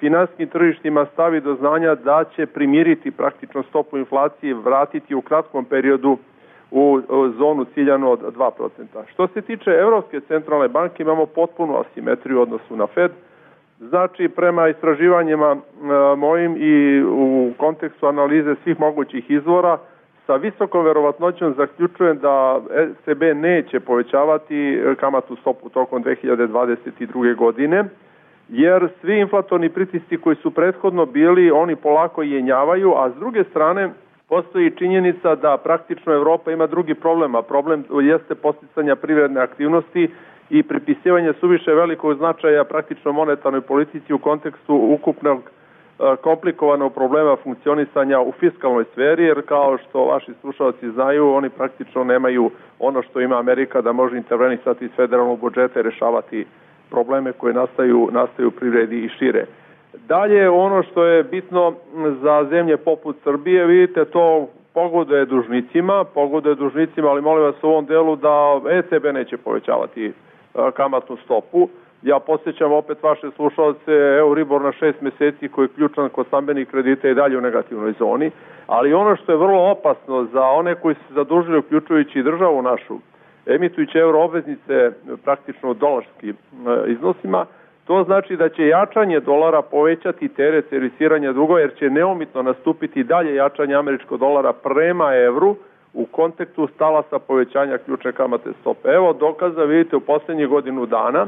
finanskim 0.00 0.48
tržištima 0.48 1.06
stavi 1.12 1.40
do 1.40 1.54
znanja 1.54 1.94
da 1.94 2.24
će 2.36 2.46
primiriti 2.46 3.10
praktično 3.10 3.62
stopu 3.62 3.98
inflacije, 3.98 4.54
vratiti 4.54 5.14
u 5.14 5.20
kratkom 5.20 5.64
periodu 5.64 6.18
u 6.70 7.00
zonu 7.38 7.64
ciljanu 7.64 8.10
od 8.10 8.20
2%. 8.36 8.68
Što 9.12 9.28
se 9.28 9.42
tiče 9.42 9.70
Evropske 9.70 10.20
centralne 10.20 10.68
banke 10.68 11.02
imamo 11.02 11.26
potpunu 11.26 11.80
asimetriju 11.80 12.38
u 12.38 12.42
odnosu 12.42 12.76
na 12.76 12.86
Fed, 12.86 13.10
Znači, 13.80 14.28
prema 14.28 14.68
istraživanjima 14.68 15.56
mojim 16.16 16.56
i 16.58 17.02
u 17.02 17.52
kontekstu 17.56 18.06
analize 18.06 18.54
svih 18.64 18.80
mogućih 18.80 19.30
izvora, 19.30 19.78
sa 20.26 20.36
visokom 20.36 20.84
verovatnoćom 20.84 21.54
zaključujem 21.56 22.18
da 22.18 22.60
ECB 22.70 23.22
neće 23.22 23.80
povećavati 23.80 24.80
kamatu 25.00 25.36
stopu 25.36 25.68
tokom 25.68 26.04
2022. 26.04 27.36
godine, 27.36 27.84
jer 28.48 28.88
svi 29.00 29.20
inflatorni 29.20 29.68
pritisci 29.68 30.16
koji 30.16 30.36
su 30.36 30.50
prethodno 30.50 31.06
bili, 31.06 31.50
oni 31.50 31.76
polako 31.76 32.22
jenjavaju, 32.22 32.94
a 32.96 33.10
s 33.10 33.14
druge 33.14 33.44
strane 33.44 33.90
postoji 34.28 34.70
činjenica 34.70 35.34
da 35.34 35.56
praktično 35.56 36.12
Evropa 36.12 36.52
ima 36.52 36.66
drugi 36.66 36.94
problem, 36.94 37.34
a 37.34 37.42
problem 37.42 37.84
jeste 38.02 38.34
posticanja 38.34 38.96
privredne 38.96 39.40
aktivnosti 39.40 40.10
i 40.50 40.62
pripisivanje 40.62 41.32
suviše 41.40 41.72
velikog 41.72 42.16
značaja 42.16 42.64
praktično 42.64 43.12
monetarnoj 43.12 43.60
politici 43.60 44.12
u 44.12 44.18
kontekstu 44.18 44.74
ukupnog 44.74 45.38
e, 45.40 46.16
komplikovanog 46.16 46.94
problema 46.94 47.36
funkcionisanja 47.36 48.20
u 48.20 48.32
fiskalnoj 48.32 48.84
sferi, 48.92 49.24
jer 49.24 49.42
kao 49.46 49.78
što 49.78 50.04
vaši 50.04 50.32
slušalci 50.40 50.90
znaju, 50.90 51.32
oni 51.32 51.50
praktično 51.50 52.04
nemaju 52.04 52.50
ono 52.78 53.02
što 53.02 53.20
ima 53.20 53.38
Amerika 53.38 53.80
da 53.80 53.92
može 53.92 54.16
intervenisati 54.16 54.84
iz 54.84 54.90
federalnog 54.96 55.40
budžeta 55.40 55.80
i 55.80 55.82
rešavati 55.82 56.46
probleme 56.90 57.32
koje 57.32 57.54
nastaju, 57.54 58.08
nastaju 58.12 58.50
privredi 58.50 59.04
i 59.04 59.08
šire. 59.08 59.46
Dalje, 60.08 60.50
ono 60.50 60.82
što 60.82 61.04
je 61.04 61.22
bitno 61.22 61.74
za 62.22 62.46
zemlje 62.50 62.76
poput 62.76 63.16
Srbije, 63.24 63.66
vidite, 63.66 64.04
to 64.04 64.48
pogoduje 64.74 65.24
dužnicima, 65.24 66.04
pogoduje 66.04 66.54
dužnicima, 66.54 67.08
ali 67.08 67.22
molim 67.22 67.44
vas 67.44 67.62
u 67.62 67.68
ovom 67.68 67.86
delu 67.86 68.16
da 68.16 68.60
ECB 68.70 69.04
neće 69.12 69.36
povećavati 69.36 70.06
e, 70.06 70.12
kamatnu 70.76 71.16
stopu. 71.24 71.68
Ja 72.02 72.18
posjećam 72.18 72.72
opet 72.72 73.02
vaše 73.02 73.30
slušalce, 73.36 73.92
Euribor 74.18 74.62
na 74.62 74.72
šest 74.72 75.00
meseci 75.00 75.48
koji 75.48 75.64
je 75.64 75.74
ključan 75.74 76.08
kod 76.08 76.26
stambenih 76.26 76.68
kredita 76.68 77.08
i 77.08 77.14
dalje 77.14 77.38
u 77.38 77.40
negativnoj 77.40 77.92
zoni, 77.98 78.30
ali 78.66 78.94
ono 78.94 79.16
što 79.16 79.32
je 79.32 79.38
vrlo 79.38 79.70
opasno 79.70 80.24
za 80.32 80.42
one 80.42 80.74
koji 80.74 80.94
se 80.94 81.14
zadužili, 81.14 81.58
uključujući 81.58 82.22
državu 82.22 82.62
našu, 82.62 82.98
emitujući 83.46 83.98
euro 83.98 84.20
obveznice 84.20 84.90
praktično 85.24 85.70
u 85.70 85.74
dolarskim 85.74 86.36
e, 86.36 86.90
iznosima, 86.90 87.46
to 87.86 88.04
znači 88.04 88.36
da 88.36 88.48
će 88.48 88.66
jačanje 88.66 89.20
dolara 89.20 89.62
povećati 89.62 90.28
teret 90.28 90.68
servisiranja 90.68 91.32
dugova 91.32 91.60
jer 91.60 91.74
će 91.78 91.90
neomitno 91.90 92.42
nastupiti 92.42 93.04
dalje 93.04 93.34
jačanje 93.34 93.74
američkog 93.74 94.20
dolara 94.20 94.52
prema 94.52 95.14
evru 95.14 95.56
u 95.94 96.06
kontekstu 96.06 96.68
stalasa 96.74 97.18
povećanja 97.18 97.78
ključne 97.78 98.12
kamate 98.12 98.50
stope. 98.60 98.88
Evo 98.88 99.12
dokaza, 99.12 99.64
vidite, 99.64 99.96
u 99.96 100.00
poslednjih 100.00 100.48
godinu 100.48 100.86
dana 100.86 101.26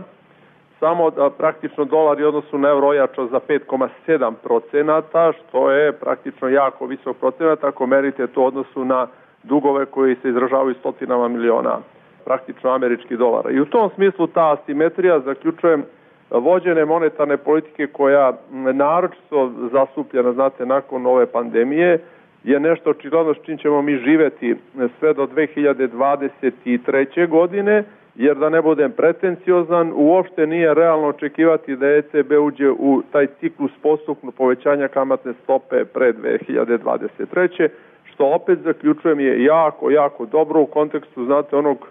samo 0.81 1.11
da 1.11 1.31
praktično 1.31 1.85
dolar 1.85 2.21
je 2.21 2.27
odnosu 2.27 2.59
na 2.59 2.69
euro 2.69 2.89
ojačao 2.89 3.27
za 3.27 3.41
5,7 3.49 4.33
procenata, 4.43 5.33
što 5.33 5.71
je 5.71 5.93
praktično 5.93 6.49
jako 6.49 6.87
visok 6.87 7.17
procenat 7.17 7.65
ako 7.65 7.87
merite 7.87 8.27
to 8.27 8.45
odnosu 8.45 8.85
na 8.85 9.07
dugove 9.43 9.87
koji 9.87 10.17
se 10.23 10.29
izražavaju 10.29 10.75
stotinama 10.75 11.29
miliona 11.29 11.79
praktično 12.25 12.71
američkih 12.71 13.19
dolara. 13.19 13.51
I 13.51 13.61
u 13.61 13.65
tom 13.65 13.91
smislu 13.95 14.27
ta 14.27 14.53
asimetrija, 14.53 15.21
zaključujem, 15.21 15.85
vođene 16.31 16.85
monetarne 16.85 17.37
politike 17.37 17.87
koja 17.87 18.33
naročito 18.53 19.53
zasupljena, 19.73 20.33
znate, 20.33 20.67
nakon 20.67 21.07
ove 21.07 21.27
pandemije, 21.27 21.99
je 22.45 22.61
nešto 22.61 22.91
očigledno 22.91 23.35
s 23.35 23.45
čim 23.45 23.59
ćemo 23.59 23.83
mi 23.83 23.97
živeti 23.97 24.57
sve 24.99 25.15
do 25.15 25.27
2023. 25.27 27.29
godine, 27.29 27.85
jer 28.15 28.37
da 28.37 28.49
ne 28.49 28.63
budem 28.63 28.93
pretenciozan, 28.93 29.93
uopšte 29.95 30.47
nije 30.47 30.75
realno 30.75 31.09
očekivati 31.09 31.77
da 31.77 31.87
ECB 31.87 32.33
uđe 32.41 32.71
u 32.71 33.03
taj 33.13 33.27
ciklus 33.27 33.73
postupno 33.83 34.31
povećanja 34.31 34.89
kamatne 34.89 35.33
stope 35.43 35.85
pre 35.85 36.13
2023. 36.13 37.69
što 38.05 38.27
opet 38.27 38.59
zaključujem 38.59 39.21
je 39.21 39.45
jako, 39.45 39.91
jako 39.91 40.27
dobro 40.27 40.61
u 40.61 40.67
kontekstu, 40.67 41.25
znate, 41.25 41.57
onog 41.57 41.89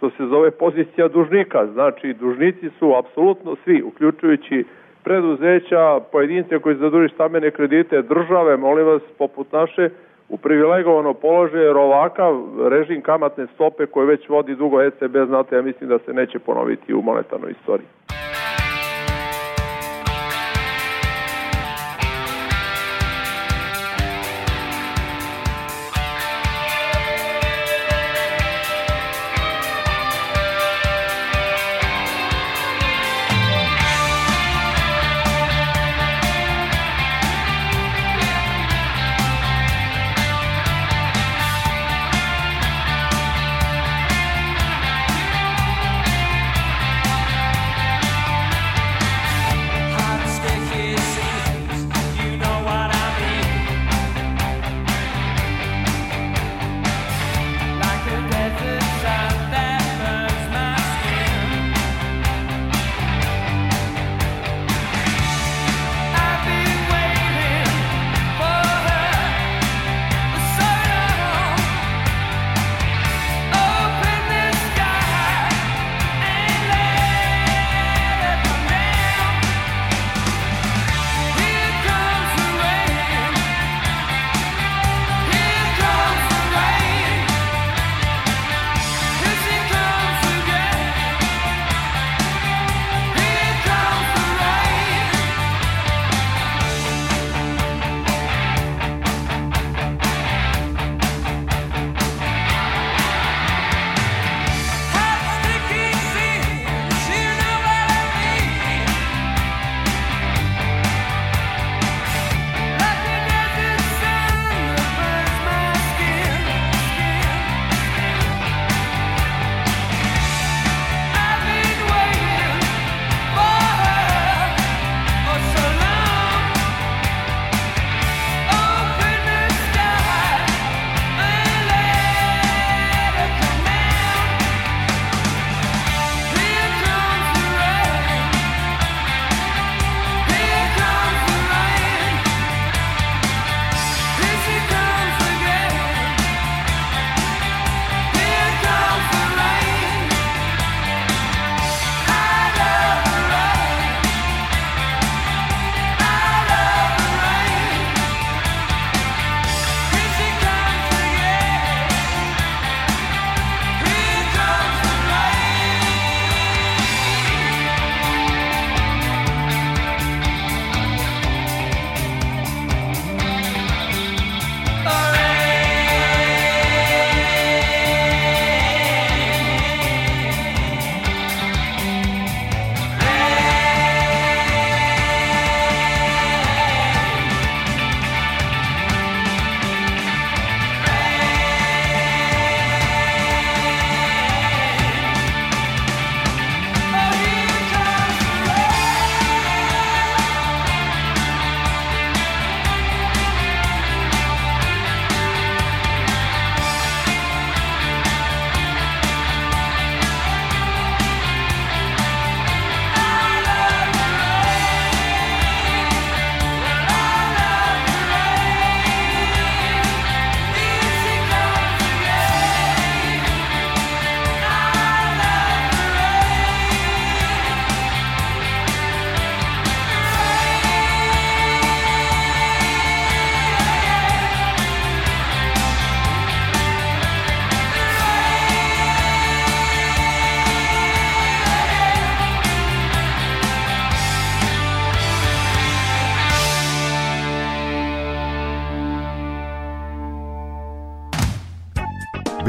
što 0.00 0.10
se 0.10 0.26
zove 0.26 0.50
pozicija 0.50 1.08
dužnika. 1.08 1.66
Znači, 1.72 2.12
dužnici 2.12 2.70
su 2.78 2.94
apsolutno 2.98 3.56
svi, 3.64 3.82
uključujući 3.82 4.64
preduzeća, 5.04 6.00
pojedince 6.12 6.58
koji 6.58 6.76
zaduži 6.76 7.14
stambene 7.14 7.50
kredite, 7.50 8.02
države, 8.02 8.56
molim 8.56 8.86
vas, 8.86 9.02
poput 9.18 9.52
naše, 9.52 9.88
u 10.28 10.36
privilegovano 10.36 11.14
položaje, 11.14 11.64
jer 11.64 11.76
ovakav 11.76 12.34
režim 12.68 13.00
kamatne 13.02 13.46
stope 13.54 13.86
koje 13.86 14.06
već 14.06 14.28
vodi 14.28 14.54
dugo 14.54 14.82
ECB, 14.82 15.16
znate, 15.26 15.56
ja 15.56 15.62
mislim 15.62 15.88
da 15.88 15.98
se 15.98 16.12
neće 16.12 16.38
ponoviti 16.38 16.94
u 16.94 17.02
monetarnoj 17.02 17.50
istoriji. 17.50 17.86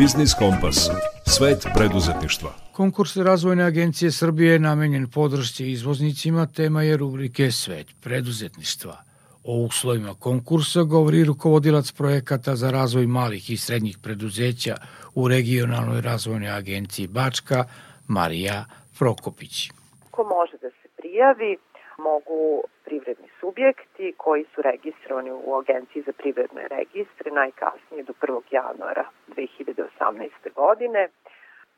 Biznis 0.02 0.34
Kompas. 0.34 0.90
Svet 1.26 1.68
preduzetništva. 1.78 2.50
Konkurs 2.72 3.18
Razvojne 3.18 3.64
agencije 3.64 4.12
Srbije 4.12 4.54
je 4.54 4.60
namenjen 4.60 5.10
podršci 5.10 5.72
izvoznicima, 5.72 6.46
tema 6.46 6.82
je 6.82 6.98
rubrike 6.98 7.52
Svet 7.52 7.88
preduzetništva. 8.04 8.96
O 9.44 9.54
uslovima 9.58 10.14
konkursa 10.20 10.84
govori 10.84 11.24
rukovodilac 11.24 11.92
projekata 11.92 12.56
za 12.56 12.72
razvoj 12.72 13.08
malih 13.08 13.50
i 13.50 13.58
srednjih 13.58 13.98
preduzeća 14.04 14.76
u 15.16 15.28
regionalnoj 15.28 16.02
razvojnoj 16.02 16.50
agenciji 16.50 17.08
Bačka, 17.08 17.64
Marija 18.08 18.66
Prokopić. 19.00 19.70
Ko 20.12 20.24
može 20.24 20.58
da 20.62 20.70
se 20.70 20.88
prijavi, 20.98 21.58
mogu 22.02 22.64
privredni 22.86 23.30
subjekti 23.40 24.14
koji 24.18 24.46
su 24.56 24.62
registrovani 24.62 25.32
u 25.32 25.56
Agenciji 25.56 26.02
za 26.02 26.14
privredne 26.18 26.68
registre 26.68 27.32
najkasnije 27.32 28.04
do 28.04 28.14
1. 28.22 28.42
januara 28.52 29.06
2018. 29.28 30.54
godine, 30.56 31.10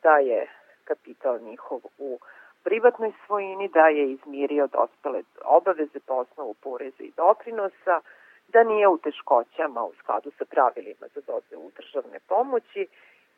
da 0.04 0.18
je 0.18 0.48
kapital 0.84 1.40
njihov 1.40 1.80
u 1.98 2.20
privatnoj 2.64 3.12
svojini, 3.26 3.68
da 3.68 3.88
je 3.88 4.12
izmirio 4.12 4.68
dospele 4.68 5.22
obaveze 5.44 6.00
po 6.08 6.14
osnovu 6.14 6.54
poreza 6.54 7.04
i 7.04 7.12
doprinosa, 7.18 8.02
da 8.48 8.64
nije 8.64 8.88
u 8.88 8.98
teškoćama 8.98 9.84
u 9.84 9.94
skladu 10.00 10.32
sa 10.38 10.46
pravilima 10.46 11.08
za 11.16 11.22
dodelu 11.28 11.72
državne 11.78 12.20
pomoći 12.28 12.88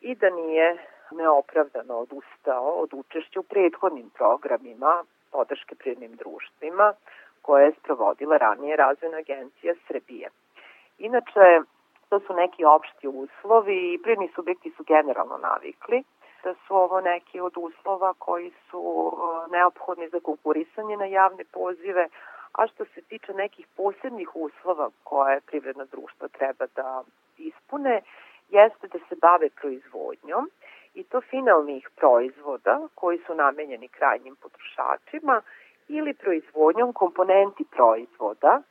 i 0.00 0.14
da 0.14 0.30
nije 0.30 0.76
neopravdano 1.10 1.94
odustao 1.94 2.68
od 2.82 2.90
učešća 2.94 3.40
u 3.40 3.42
prethodnim 3.42 4.10
programima 4.10 5.04
podrške 5.36 5.74
privrednim 5.74 6.16
društvima 6.22 6.94
koje 7.42 7.64
je 7.64 7.78
sprovodila 7.80 8.36
ranije 8.36 8.76
Razvojna 8.76 9.18
agencija 9.18 9.74
Srbije. 9.86 10.28
Inače, 10.98 11.44
to 12.08 12.20
su 12.20 12.34
neki 12.34 12.64
opšti 12.64 13.06
uslovi 13.08 13.78
i 13.94 13.98
privredni 14.02 14.30
subjekti 14.34 14.72
su 14.76 14.82
generalno 14.84 15.38
navikli 15.38 16.02
da 16.44 16.54
su 16.54 16.76
ovo 16.76 17.00
neki 17.00 17.40
od 17.40 17.52
uslova 17.56 18.14
koji 18.18 18.52
su 18.70 18.78
uh, 18.78 19.52
neophodni 19.52 20.08
za 20.08 20.20
konkurisanje 20.20 20.96
na 20.96 21.04
javne 21.04 21.44
pozive, 21.52 22.08
a 22.52 22.66
što 22.66 22.84
se 22.84 23.00
tiče 23.08 23.32
nekih 23.34 23.66
posebnih 23.76 24.30
uslova 24.36 24.90
koje 25.04 25.40
privredna 25.40 25.84
društva 25.84 26.28
treba 26.28 26.66
da 26.76 27.02
ispune, 27.38 28.02
jeste 28.48 28.88
da 28.88 28.98
se 29.08 29.14
bave 29.20 29.48
proizvodnjom 29.60 30.50
i 30.96 31.04
to 31.04 31.20
finalnih 31.20 31.88
proizvoda 31.96 32.88
koji 32.94 33.18
su 33.26 33.34
namenjeni 33.34 33.88
krajnjim 33.88 34.36
potrošačima 34.36 35.42
ili 35.88 36.14
proizvodnjom 36.14 36.92
komponenti 36.92 37.64
proizvoda. 37.70 38.62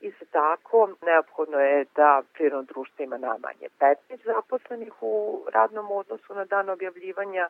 Isto 0.00 0.24
tako, 0.30 0.88
neophodno 1.02 1.60
je 1.60 1.84
da 1.96 2.22
prirodno 2.32 2.62
društvo 2.62 3.02
ima 3.02 3.18
najmanje 3.18 3.68
15 3.80 3.96
zaposlenih 4.24 4.92
u 5.00 5.44
radnom 5.52 5.90
odnosu 5.90 6.34
na 6.34 6.44
dan 6.44 6.70
objavljivanja 6.70 7.48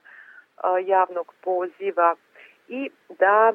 javnog 0.87 1.35
poziva 1.45 2.17
i 2.69 2.91
da 3.19 3.53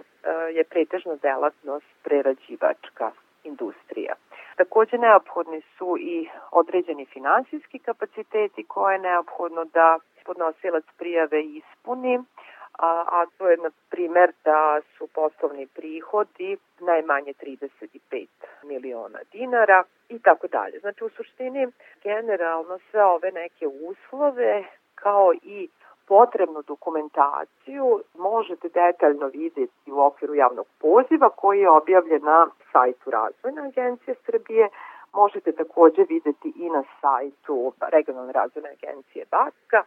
je 0.54 0.64
pretežna 0.64 1.16
delatnost 1.16 1.86
prerađivačka 2.04 3.12
industrija. 3.44 4.14
Takođe 4.56 4.98
neophodni 4.98 5.62
su 5.78 5.98
i 6.00 6.30
određeni 6.52 7.06
finansijski 7.06 7.80
kapaciteti 7.80 8.64
koje 8.64 8.96
je 8.96 9.00
neophodno 9.00 9.66
da 9.66 10.00
podnosilac 10.28 10.86
prijave 10.98 11.42
ispuni, 11.44 12.20
a, 12.80 12.90
a 13.18 13.26
to 13.38 13.50
je 13.50 13.58
na 13.58 13.72
primer 13.90 14.32
da 14.46 14.82
su 14.98 15.08
poslovni 15.08 15.68
prihodi 15.68 16.58
najmanje 16.80 17.34
35 17.34 18.28
miliona 18.64 19.20
dinara 19.32 19.84
i 20.10 20.20
tako 20.20 20.48
dalje. 20.48 20.80
Znači 20.80 21.04
u 21.04 21.10
suštini 21.10 21.68
generalno 22.04 22.80
sve 22.92 23.06
ove 23.06 23.32
neke 23.32 23.68
uslove 23.68 24.64
kao 24.96 25.34
i 25.34 25.70
potrebnu 26.08 26.62
dokumentaciju 26.62 28.04
možete 28.18 28.70
detaljno 28.70 29.28
vidjeti 29.28 29.92
u 29.92 30.00
okviru 30.00 30.36
javnog 30.36 30.68
poziva 30.80 31.30
koji 31.30 31.60
je 31.60 31.70
objavljen 31.70 32.24
na 32.24 32.48
sajtu 32.72 33.12
Razvojne 33.12 33.62
agencije 33.62 34.16
Srbije. 34.26 34.70
Možete 35.14 35.52
takođe 35.52 36.04
videti 36.10 36.54
i 36.56 36.70
na 36.70 36.84
sajtu 37.02 37.74
Regionalne 37.82 38.34
razvojne 38.34 38.70
agencije 38.70 39.26
Bačka, 39.32 39.84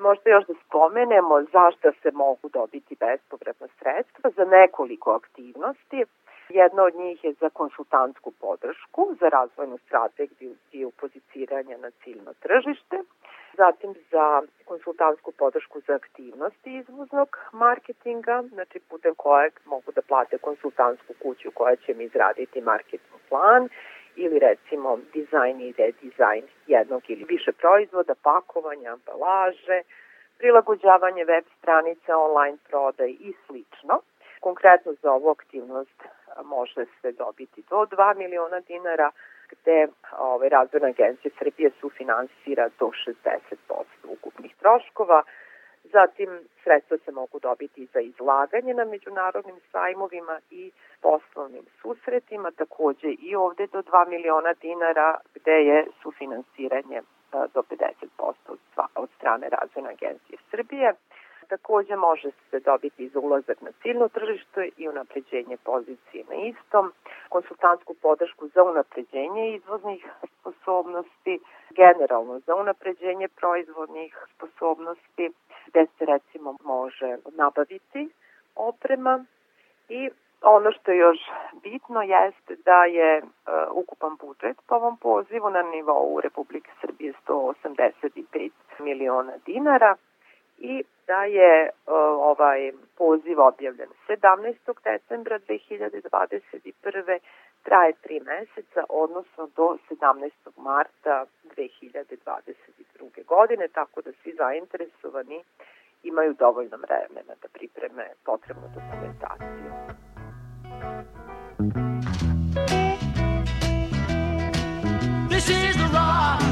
Možda 0.00 0.30
još 0.30 0.44
da 0.46 0.54
spomenemo 0.66 1.42
zašto 1.52 1.92
se 2.02 2.10
mogu 2.12 2.48
dobiti 2.48 2.96
bespovratna 3.00 3.68
sredstva 3.78 4.30
za 4.36 4.44
nekoliko 4.44 5.10
aktivnosti. 5.10 6.04
Jedna 6.48 6.82
od 6.82 6.94
njih 6.94 7.24
je 7.24 7.32
za 7.32 7.48
konsultantsku 7.50 8.30
podršku, 8.40 9.02
za 9.20 9.28
razvojnu 9.28 9.78
strategiju 9.86 10.54
i 10.72 10.84
upoziciranje 10.84 11.78
na 11.78 11.90
ciljno 11.90 12.32
tržište, 12.40 12.96
zatim 13.56 13.94
za 14.10 14.42
konsultantsku 14.64 15.32
podršku 15.32 15.80
za 15.86 15.94
aktivnosti 15.94 16.76
izvoznog 16.76 17.28
marketinga, 17.52 18.42
znači 18.52 18.80
putem 18.90 19.14
kojeg 19.14 19.52
mogu 19.64 19.92
da 19.92 20.02
plate 20.02 20.38
konsultantsku 20.38 21.12
kuću 21.22 21.50
koja 21.54 21.76
će 21.76 21.94
mi 21.94 22.04
izraditi 22.04 22.60
marketing 22.60 23.20
plan 23.28 23.68
ili 24.24 24.38
recimo 24.38 24.98
dizajn 25.12 25.60
i 25.60 25.74
redizajn 25.78 26.44
jednog 26.66 27.02
ili 27.08 27.24
više 27.28 27.52
proizvoda, 27.52 28.14
pakovanja, 28.22 28.92
ambalaže, 28.92 29.78
prilagođavanje 30.38 31.24
web 31.24 31.44
stranice, 31.58 32.14
online 32.14 32.58
prodaj 32.68 33.10
i 33.10 33.32
slično. 33.46 33.94
Konkretno 34.40 34.92
za 35.02 35.12
ovu 35.12 35.30
aktivnost 35.30 35.98
može 36.44 36.84
se 37.00 37.12
dobiti 37.12 37.62
do 37.70 37.76
2 37.76 38.16
miliona 38.16 38.60
dinara, 38.60 39.10
gde 39.52 39.88
ovaj, 40.18 40.48
razvojna 40.48 40.88
agencija 40.88 41.32
Srbije 41.38 41.70
sufinansira 41.80 42.68
do 42.78 42.86
60% 42.86 43.84
ukupnih 44.04 44.54
troškova, 44.56 45.22
Zatim, 45.84 46.30
sredstva 46.64 46.96
se 47.04 47.12
mogu 47.12 47.38
dobiti 47.38 47.86
za 47.86 48.00
izlaganje 48.00 48.74
na 48.74 48.84
međunarodnim 48.84 49.56
sajmovima 49.72 50.40
i 50.50 50.70
poslovnim 51.00 51.64
susretima, 51.82 52.50
takođe 52.50 53.08
i 53.08 53.36
ovde 53.36 53.66
do 53.66 53.82
2 53.82 54.08
miliona 54.08 54.52
dinara, 54.52 55.18
gde 55.34 55.52
je 55.52 55.86
sufinansiranje 56.02 56.96
e, 56.96 57.02
do 57.54 57.62
50% 57.62 58.56
od 58.94 59.08
strane 59.16 59.48
Razvojne 59.48 59.90
agencije 59.90 60.38
Srbije. 60.50 60.94
Takođe 61.48 61.96
može 61.96 62.30
se 62.50 62.60
dobiti 62.60 63.08
za 63.08 63.18
ulazak 63.20 63.60
na 63.60 63.72
ciljno 63.82 64.08
tržište 64.08 64.68
i 64.76 64.88
unapređenje 64.88 65.56
pozicije 65.56 66.24
na 66.28 66.34
istom, 66.34 66.92
konsultantsku 67.28 67.94
podršku 67.94 68.48
za 68.48 68.62
unapređenje 68.62 69.54
izvoznih 69.54 70.06
sposobnosti, 70.40 71.40
generalno 71.70 72.38
za 72.38 72.54
unapređenje 72.54 73.28
proizvodnih 73.28 74.26
sposobnosti, 74.34 75.30
gde 75.70 75.86
se 75.98 76.04
recimo 76.04 76.56
može 76.64 77.16
nabaviti 77.36 78.08
oprema 78.54 79.24
i 79.88 80.10
ono 80.42 80.72
što 80.72 80.90
je 80.90 80.98
još 80.98 81.18
bitno 81.62 82.02
jeste 82.02 82.56
da 82.64 82.84
je 82.84 83.22
uh, 83.22 83.28
ukupan 83.72 84.16
budžet 84.20 84.56
po 84.66 84.74
ovom 84.74 84.96
pozivu 84.96 85.50
na 85.50 85.62
nivou 85.62 86.20
Republike 86.20 86.70
Srbije 86.80 87.12
185 87.28 88.50
miliona 88.78 89.32
dinara 89.46 89.96
i 90.58 90.84
da 91.06 91.24
je 91.24 91.70
uh, 91.86 91.92
ovaj 92.30 92.72
poziv 92.98 93.40
objavljen 93.40 93.88
17. 94.08 94.54
decembra 94.84 95.38
2021. 95.38 97.18
traje 97.62 97.92
tri 98.02 98.20
meseca, 98.20 98.84
odnosno 98.88 99.46
do 99.56 99.78
17. 99.88 100.30
marta 100.56 101.26
2022. 101.56 103.24
godine, 103.26 103.68
tako 103.68 104.02
da 104.02 104.10
svi 104.22 104.34
zainteresovani 104.38 105.44
imaju 106.02 106.34
dovoljno 106.34 106.76
vremena 106.76 107.34
da 107.42 107.48
pripreme 107.52 108.04
potrebnu 108.24 108.68
dokumentaciju. 108.74 109.70
This 115.30 115.48
is 115.48 115.76
the 115.76 115.88
rock 115.98 116.42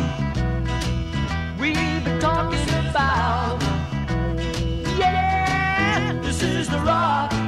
we've 1.60 2.04
been 2.04 2.20
talking 2.20 2.68
about. 2.90 3.62
Yeah, 4.98 6.22
this 6.22 6.42
is 6.42 6.68
the 6.68 6.78
rock 6.78 7.38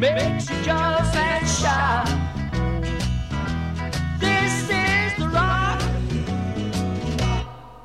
makes 0.00 0.50
you 0.50 0.56
just 0.62 1.16
and 1.16 1.49
This 4.18 4.70
is 4.70 5.18
the 5.18 5.28
rock. 5.28 5.78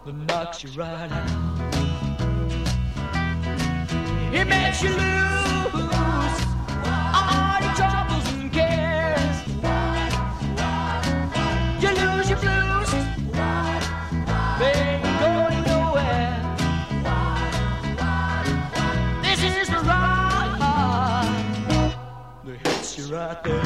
That 0.06 0.16
knocks 0.28 0.64
you 0.64 0.70
right 0.80 1.12
out. 1.12 1.76
It 4.34 4.48
makes 4.48 4.82
you 4.82 4.92
lose 4.92 5.35
right 23.16 23.44
there. 23.44 23.64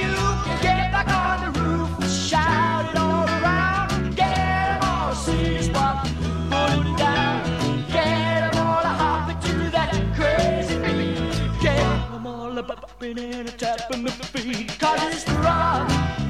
You 0.00 0.14
get 0.60 0.90
back 0.90 1.08
on 1.08 1.52
the 1.52 1.60
roof 1.60 1.90
shout 2.08 2.90
it 2.90 2.96
all 2.96 3.26
around. 3.28 4.16
Down. 4.16 4.82
A 4.82 5.14
hopping 9.02 9.40
to 9.40 9.70
that 9.70 9.92
crazy 10.16 10.76
all 12.26 12.58
and 13.18 13.48
a 13.48 13.52
the 14.18 14.26
feet. 14.26 14.78
Cause 14.80 15.14
it's 15.14 15.24
the 15.24 15.34
rock. 15.34 16.21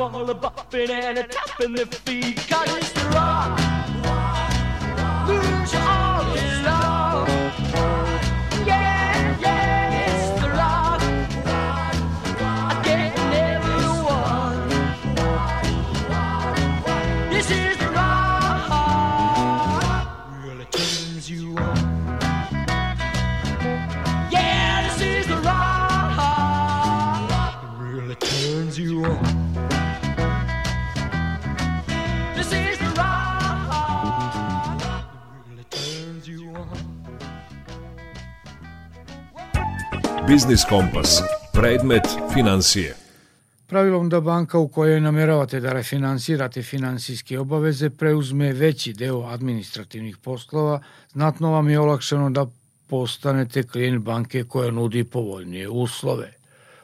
All 0.00 0.30
a 0.30 0.34
bumping 0.34 0.88
and 0.88 1.18
a 1.18 1.24
tapping 1.24 1.74
their 1.74 1.84
feet. 1.84 2.38
Cause 2.48 2.99
This 32.40 32.52
is 32.52 32.78
the 32.78 32.92
rock. 32.96 33.72
Really 35.48 35.64
turns 35.64 36.28
you 36.28 36.54
on. 36.56 36.68
Biznis 40.26 40.64
Kompas. 40.64 41.22
Predmet 41.52 42.02
financije. 42.34 42.94
Pravilom 43.66 44.08
da 44.08 44.20
banka 44.20 44.58
u 44.58 44.68
kojoj 44.68 45.00
nameravate 45.00 45.60
da 45.60 45.72
refinansirate 45.72 46.62
finansijske 46.62 47.38
obaveze 47.38 47.90
preuzme 47.90 48.52
veći 48.52 48.92
deo 48.92 49.22
administrativnih 49.22 50.16
poslova, 50.16 50.80
znatno 51.12 51.50
vam 51.50 51.68
je 51.68 51.80
olakšano 51.80 52.30
da 52.30 52.46
postanete 52.86 53.62
klijent 53.62 54.04
banke 54.04 54.44
koja 54.44 54.70
nudi 54.70 55.04
povoljnije 55.04 55.68
uslove. 55.68 56.39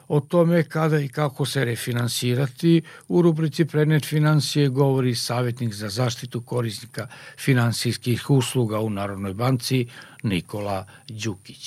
O 0.09 0.19
tome 0.31 0.63
kada 0.73 0.97
i 0.99 1.09
kako 1.19 1.45
se 1.45 1.65
refinansirati 1.65 2.81
u 3.09 3.21
rubrici 3.21 3.63
Predmet 3.71 4.05
financije 4.13 4.69
govori 4.69 5.13
savjetnik 5.15 5.71
za 5.81 5.89
zaštitu 5.99 6.39
korisnika 6.51 7.03
finansijskih 7.45 8.19
usluga 8.39 8.77
u 8.79 8.89
Narodnoj 8.89 9.33
banci 9.33 9.79
Nikola 10.23 10.79
Đukić. 11.23 11.65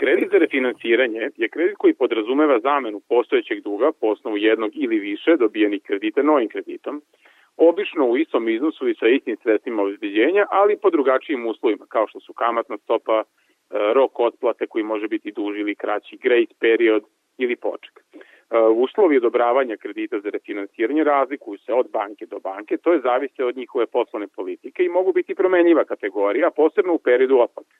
Kredit 0.00 0.28
za 0.32 0.38
refinansiranje 0.38 1.22
je 1.36 1.48
kredit 1.48 1.76
koji 1.78 1.94
podrazumeva 1.94 2.60
zamenu 2.60 3.00
postojećeg 3.08 3.58
duga 3.62 3.88
po 4.00 4.06
osnovu 4.06 4.36
jednog 4.36 4.70
ili 4.74 4.98
više 4.98 5.36
dobijenih 5.36 5.82
kredita 5.82 6.22
novim 6.22 6.48
kreditom, 6.48 7.02
obično 7.56 8.04
u 8.06 8.16
istom 8.16 8.48
iznosu 8.48 8.88
i 8.88 8.94
sa 9.00 9.08
istim 9.08 9.36
sredstvima 9.42 9.82
obezbeđenja, 9.82 10.44
ali 10.50 10.78
po 10.82 10.90
drugačijim 10.90 11.46
uslovima, 11.46 11.86
kao 11.88 12.08
što 12.08 12.20
su 12.20 12.32
kamatna 12.32 12.76
stopa, 12.78 13.22
e, 13.22 13.24
rok 13.94 14.20
otplate 14.20 14.66
koji 14.66 14.84
može 14.84 15.08
biti 15.08 15.32
duži 15.32 15.60
ili 15.60 15.74
kraći, 15.74 16.16
grace 16.16 16.54
period 16.60 17.02
ili 17.38 17.56
poček. 17.56 18.00
E, 18.00 18.58
Uslovi 18.58 19.16
odobravanja 19.16 19.76
kredita 19.76 20.20
za 20.20 20.30
refinansiranje 20.30 21.04
razlikuju 21.04 21.58
se 21.58 21.72
od 21.72 21.90
banke 21.92 22.26
do 22.26 22.38
banke, 22.38 22.76
to 22.76 22.92
je 22.92 23.00
zavise 23.00 23.44
od 23.44 23.56
njihove 23.56 23.86
poslovne 23.86 24.28
politike 24.28 24.84
i 24.84 24.88
mogu 24.88 25.12
biti 25.12 25.34
promenljiva 25.34 25.84
kategorija, 25.84 26.50
posebno 26.50 26.94
u 26.94 26.98
periodu 26.98 27.38
otplate. 27.38 27.74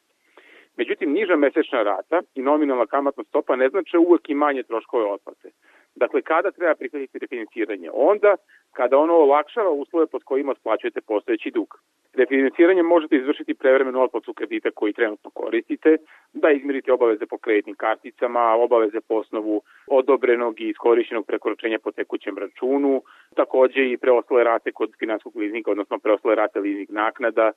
Međutim, 0.77 1.13
niža 1.13 1.37
mesečna 1.37 1.83
rata 1.83 2.23
i 2.35 2.43
nominalna 2.43 2.87
kamatna 2.87 3.25
stopa 3.25 3.57
ne 3.57 3.69
znače 3.69 3.99
uvek 3.99 4.31
i 4.31 4.35
manje 4.35 4.63
troškove 4.63 5.05
otplate. 5.05 5.51
Dakle, 5.97 6.23
kada 6.23 6.51
treba 6.51 6.75
prihvatiti 6.75 7.19
refinansiranje? 7.19 7.91
Onda 7.93 8.37
kada 8.73 8.99
ono 8.99 9.15
olakšava 9.15 9.71
uslove 9.71 10.07
pod 10.07 10.23
kojima 10.25 10.55
splaćujete 10.55 11.01
postojeći 11.01 11.51
dug. 11.51 11.79
Refinansiranje 12.15 12.83
možete 12.83 13.17
izvršiti 13.17 13.55
prevremenu 13.55 14.03
otplatu 14.03 14.35
kredita 14.35 14.71
koji 14.71 14.93
trenutno 14.93 15.31
koristite, 15.31 15.97
da 16.33 16.51
izmirite 16.51 16.93
obaveze 16.93 17.27
po 17.27 17.39
kreditnim 17.39 17.77
karticama, 17.77 18.41
obaveze 18.41 19.01
po 19.09 19.15
osnovu 19.15 19.63
odobrenog 19.87 20.61
i 20.61 20.69
iskorišćenog 20.69 21.27
prekoračenja 21.27 21.79
po 21.79 21.93
tekućem 21.93 22.39
računu, 22.39 23.03
takođe 23.35 23.91
i 23.91 23.97
preostale 23.97 24.45
rate 24.45 24.73
kod 24.73 24.91
finanskog 24.99 25.37
lizinga, 25.37 25.71
odnosno 25.71 25.99
preostale 25.99 26.35
rate 26.35 26.61
leasing 26.61 26.91
naknada, 26.91 27.53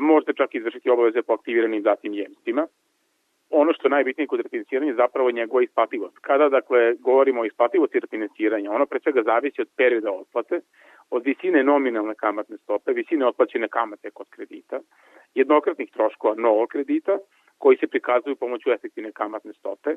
možete 0.00 0.32
čak 0.32 0.54
izvršiti 0.54 0.90
obaveze 0.90 1.22
po 1.22 1.32
aktiviranim 1.32 1.82
datim 1.82 2.14
jemstvima 2.14 2.66
ono 3.54 3.72
što 3.72 3.86
je 3.86 3.90
najbitnije 3.90 4.26
kod 4.26 4.40
refinansiranja 4.40 4.94
zapravo 4.94 5.30
njegova 5.30 5.62
isplativost. 5.62 6.18
Kada 6.18 6.48
dakle 6.48 6.94
govorimo 6.94 7.40
o 7.40 7.44
isplativosti 7.44 8.00
refinansiranja, 8.00 8.70
ono 8.70 8.86
pre 8.86 9.00
svega 9.00 9.22
zavisi 9.22 9.60
od 9.60 9.68
perioda 9.76 10.10
otplate, 10.12 10.60
od 11.10 11.24
visine 11.24 11.64
nominalne 11.64 12.14
kamatne 12.14 12.56
stope, 12.56 12.92
visine 12.92 13.26
otplaćene 13.26 13.68
kamate 13.68 14.10
kod 14.10 14.28
kredita, 14.30 14.80
jednokratnih 15.34 15.90
troškova 15.90 16.34
novog 16.34 16.68
kredita, 16.68 17.18
koji 17.58 17.76
se 17.76 17.86
prikazuju 17.86 18.36
pomoću 18.36 18.70
efektivne 18.70 19.12
kamatne 19.12 19.52
stope, 19.52 19.90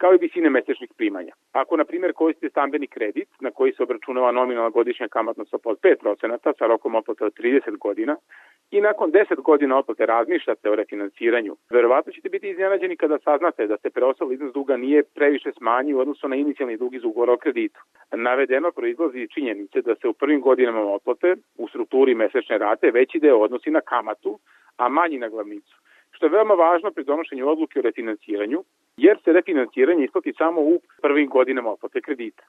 kao 0.00 0.14
i 0.14 0.18
visine 0.20 0.50
mesečnih 0.50 0.90
primanja. 0.96 1.32
Ako, 1.52 1.76
na 1.76 1.84
primjer, 1.84 2.12
koristite 2.12 2.48
stambeni 2.50 2.86
kredit 2.86 3.28
na 3.40 3.50
koji 3.50 3.72
se 3.72 3.82
obračunava 3.82 4.32
nominalna 4.32 4.70
godišnja 4.70 5.08
kamatna 5.08 5.44
stopa 5.44 5.70
od 5.70 5.78
5% 5.80 6.52
sa 6.58 6.66
rokom 6.66 6.94
otplate 6.94 7.24
od 7.24 7.32
30 7.38 7.78
godina 7.78 8.16
i 8.70 8.80
nakon 8.80 9.12
10 9.12 9.42
godina 9.42 9.78
otplate 9.78 10.06
razmišljate 10.06 10.70
o 10.70 10.74
refinansiranju, 10.74 11.56
verovatno 11.70 12.12
ćete 12.12 12.28
biti 12.28 12.50
iznenađeni 12.50 12.96
kada 12.96 13.18
saznate 13.18 13.66
da 13.66 13.76
se 13.78 13.90
preostali 13.90 14.34
iznos 14.34 14.52
duga 14.52 14.76
nije 14.76 15.02
previše 15.02 15.52
smanjio 15.52 15.96
u 15.96 16.00
odnosu 16.00 16.28
na 16.28 16.36
inicijalni 16.36 16.76
dug 16.76 16.94
iz 16.94 17.04
ugovora 17.04 17.32
o 17.32 17.36
kreditu. 17.36 17.80
Navedeno 18.12 18.70
proizlazi 18.70 19.28
činjenice 19.34 19.82
da 19.82 19.94
se 19.94 20.08
u 20.08 20.12
prvim 20.12 20.40
godinama 20.40 20.80
otplate 20.80 21.36
u 21.56 21.68
strukturi 21.68 22.14
mesečne 22.14 22.58
rate 22.58 22.90
veći 22.90 23.18
deo 23.18 23.38
odnosi 23.38 23.70
na 23.70 23.80
kamatu, 23.80 24.38
a 24.76 24.88
manji 24.88 25.18
na 25.18 25.28
glavnicu 25.28 25.76
što 26.18 26.26
je 26.26 26.30
veoma 26.30 26.54
važno 26.54 26.90
pri 26.90 27.04
donošenju 27.04 27.48
odluke 27.48 27.78
o 27.78 27.82
refinansiranju, 27.82 28.64
jer 28.98 29.18
se 29.24 29.32
refinansiranje 29.32 30.04
isplati 30.04 30.32
samo 30.38 30.60
u 30.60 30.80
prvim 31.02 31.28
godinama 31.28 31.70
otplate 31.70 32.00
kredita. 32.00 32.42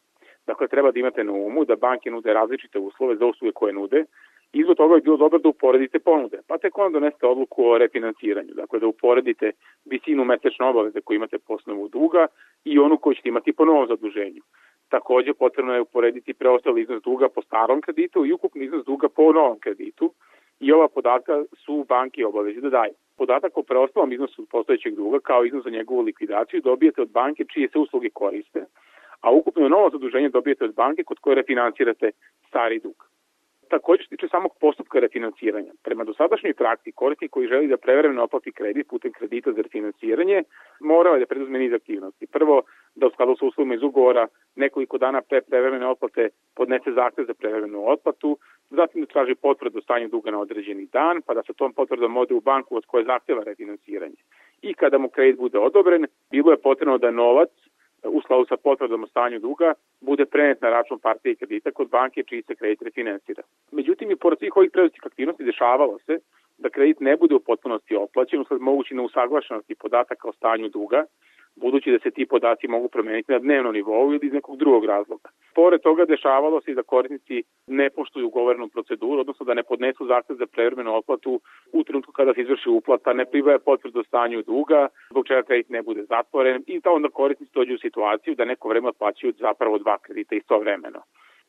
Dakle, 0.47 0.67
treba 0.67 0.91
da 0.91 0.99
imate 0.99 1.23
na 1.23 1.31
umu 1.31 1.65
da 1.65 1.75
banke 1.75 2.11
nude 2.11 2.33
različite 2.33 2.79
uslove 2.79 3.15
za 3.15 3.25
usluge 3.25 3.51
koje 3.51 3.73
nude 3.73 4.05
i 4.53 4.63
zbog 4.63 4.77
toga 4.77 4.95
je 4.95 5.01
bilo 5.01 5.17
dobro 5.17 5.39
da 5.39 5.49
uporedite 5.49 5.99
ponude, 5.99 6.37
pa 6.47 6.57
tek 6.57 6.77
onda 6.77 6.99
donesete 6.99 7.27
odluku 7.27 7.65
o 7.65 7.77
refinansiranju, 7.77 8.53
dakle 8.53 8.79
da 8.79 8.87
uporedite 8.87 9.51
visinu 9.85 10.25
mesečne 10.25 10.65
obaveze 10.65 11.01
koju 11.01 11.15
imate 11.15 11.37
po 11.39 11.53
osnovu 11.53 11.87
duga 11.87 12.27
i 12.65 12.79
onu 12.79 12.97
koju 12.97 13.15
ćete 13.15 13.29
imati 13.29 13.53
po 13.53 13.65
novom 13.65 13.87
zaduženju. 13.87 14.41
Takođe, 14.89 15.33
potrebno 15.33 15.73
je 15.73 15.81
uporediti 15.81 16.33
preostali 16.33 16.81
iznos 16.81 17.03
duga 17.03 17.29
po 17.29 17.41
starom 17.41 17.81
kreditu 17.81 18.25
i 18.25 18.33
ukupni 18.33 18.65
iznos 18.65 18.85
duga 18.85 19.09
po 19.09 19.31
novom 19.33 19.59
kreditu 19.59 20.13
i 20.59 20.71
ova 20.71 20.87
podatka 20.87 21.43
su 21.65 21.85
banke 21.89 22.25
obavezi 22.25 22.61
da 22.61 22.69
daju. 22.69 22.93
Podatak 23.17 23.57
o 23.57 23.63
preostalom 23.63 24.11
iznosu 24.11 24.45
postojećeg 24.51 24.95
duga 24.95 25.19
kao 25.19 25.45
iznos 25.45 25.63
za 25.63 25.69
njegovu 25.69 26.01
likvidaciju 26.01 26.61
dobijete 26.61 27.01
od 27.01 27.11
banke 27.11 27.45
čije 27.53 27.69
se 27.69 27.79
usluge 27.79 28.09
koriste, 28.09 28.65
a 29.21 29.31
ukupno 29.31 29.69
novo 29.69 29.89
zaduženje 29.89 30.29
dobijete 30.29 30.63
od 30.65 30.75
banke 30.75 31.03
kod 31.03 31.19
koje 31.19 31.35
refinansirate 31.35 32.11
stari 32.47 32.79
dug. 32.79 33.09
Takođe 33.69 34.03
se 34.03 34.09
tiče 34.09 34.27
samog 34.27 34.51
postupka 34.59 34.99
refinansiranja. 34.99 35.71
Prema 35.83 36.03
dosadašnjoj 36.03 36.53
praksi, 36.53 36.91
korisnik 36.91 37.31
koji 37.31 37.47
želi 37.47 37.67
da 37.67 37.77
prevremeno 37.77 38.23
oplati 38.23 38.51
kredit 38.51 38.87
putem 38.89 39.11
kredita 39.11 39.51
za 39.51 39.61
refinansiranje, 39.61 40.43
morao 40.79 41.13
je 41.13 41.19
da 41.19 41.25
preduzme 41.25 41.59
niz 41.59 41.73
aktivnosti. 41.73 42.27
Prvo, 42.27 42.61
da 42.95 43.07
u 43.07 43.09
skladu 43.09 43.35
sa 43.35 43.45
uslovima 43.45 43.75
iz 43.75 43.83
ugovora 43.83 44.27
nekoliko 44.55 44.97
dana 44.97 45.21
pre 45.21 45.41
prevremene 45.41 45.87
otplate 45.87 46.29
podnese 46.55 46.91
zahtev 46.91 47.25
za 47.25 47.33
prevremenu 47.33 47.87
otplatu, 47.87 48.37
zatim 48.69 49.01
da 49.01 49.07
traži 49.07 49.35
potvrdu 49.35 49.77
o 49.77 49.81
stanju 49.81 50.07
duga 50.07 50.31
na 50.31 50.39
određeni 50.39 50.85
dan, 50.85 51.21
pa 51.25 51.33
da 51.33 51.43
sa 51.43 51.53
tom 51.53 51.73
potvrdom 51.73 52.17
ode 52.17 52.33
u 52.33 52.41
banku 52.41 52.75
od 52.75 52.85
koje 52.85 53.05
zahteva 53.05 53.43
refinansiranje. 53.43 54.21
I 54.61 54.73
kada 54.73 54.97
mu 54.97 55.09
kredit 55.09 55.37
bude 55.39 55.59
odobren, 55.59 56.05
bilo 56.31 56.51
je 56.51 56.61
potrebno 56.61 56.97
da 56.97 57.11
novac 57.11 57.49
u 58.03 58.21
skladu 58.21 58.45
sa 58.45 58.57
potvrdom 58.57 59.03
o 59.03 59.07
stanju 59.07 59.39
duga 59.39 59.73
bude 60.01 60.25
prenet 60.25 60.61
na 60.61 60.69
račun 60.69 60.99
partije 60.99 61.35
kredita 61.35 61.71
kod 61.71 61.89
banke 61.89 62.23
čiji 62.23 62.41
se 62.41 62.55
kredit 62.55 62.81
refinansira. 62.81 63.43
Međutim, 63.71 64.11
i 64.11 64.15
pored 64.15 64.39
svih 64.39 64.57
ovih 64.57 64.71
preuzitih 64.73 65.05
aktivnosti 65.05 65.43
dešavalo 65.43 65.99
se 66.05 66.19
da 66.57 66.69
kredit 66.69 66.99
ne 66.99 67.17
bude 67.17 67.35
u 67.35 67.39
potpunosti 67.39 67.95
otplaćen 67.95 68.41
usled 68.41 68.61
moguće 68.61 68.95
neusaglašenosti 68.95 69.75
podataka 69.75 70.29
o 70.29 70.33
stanju 70.33 70.69
duga, 70.69 71.05
budući 71.55 71.91
da 71.91 71.99
se 71.99 72.11
ti 72.11 72.25
podaci 72.25 72.67
mogu 72.67 72.87
promeniti 72.87 73.31
na 73.31 73.39
dnevnom 73.39 73.73
nivou 73.73 74.13
ili 74.13 74.27
iz 74.27 74.33
nekog 74.33 74.57
drugog 74.57 74.85
razloga. 74.85 75.29
Pored 75.55 75.81
toga 75.81 76.05
dešavalo 76.05 76.61
se 76.61 76.71
i 76.71 76.75
da 76.75 76.83
korisnici 76.83 77.43
ne 77.67 77.89
poštuju 77.89 78.27
ugovorenu 78.27 78.67
proceduru, 78.67 79.19
odnosno 79.19 79.45
da 79.45 79.53
ne 79.53 79.63
podnesu 79.63 80.05
zahtev 80.05 80.35
za 80.35 80.47
prevremenu 80.47 80.95
otplatu 80.95 81.41
u 81.73 81.83
trenutku 81.83 82.11
kada 82.11 82.33
se 82.33 82.41
izvrši 82.41 82.69
uplata, 82.69 83.13
ne 83.13 83.25
pribaje 83.25 83.59
potvrdu 83.59 83.99
o 83.99 84.03
stanju 84.03 84.43
duga, 84.43 84.87
zbog 85.09 85.27
čega 85.27 85.43
kredit 85.43 85.69
ne 85.69 85.81
bude 85.81 86.03
zatvoren 86.03 86.63
i 86.67 86.79
da 86.79 86.91
onda 86.91 87.09
korisnici 87.09 87.51
dođu 87.53 87.73
u 87.75 87.77
situaciju 87.77 88.35
da 88.35 88.45
neko 88.45 88.69
vreme 88.69 88.87
otplaćuju 88.87 89.33
zapravo 89.39 89.77
dva 89.77 89.97
kredita 89.97 90.35
istovremeno. 90.35 90.99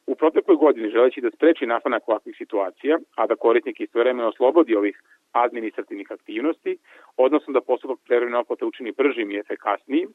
U 0.06 0.14
protekloj 0.14 0.56
godini 0.56 0.90
želeći 0.90 1.20
da 1.20 1.30
spreči 1.30 1.66
nastanak 1.66 2.08
ovakvih 2.08 2.36
situacija, 2.38 2.98
a 3.16 3.26
da 3.26 3.36
korisnik 3.36 3.80
istovremeno 3.80 4.28
oslobodi 4.28 4.74
ovih 4.74 5.02
administrativnih 5.32 6.12
aktivnosti, 6.12 6.78
odnosno 7.16 7.52
da 7.52 7.60
postupak 7.60 7.98
prevremene 8.06 8.38
otplate 8.38 8.64
učini 8.64 8.92
bržim 8.92 9.30
i 9.30 9.38
efikasnijim, 9.38 10.08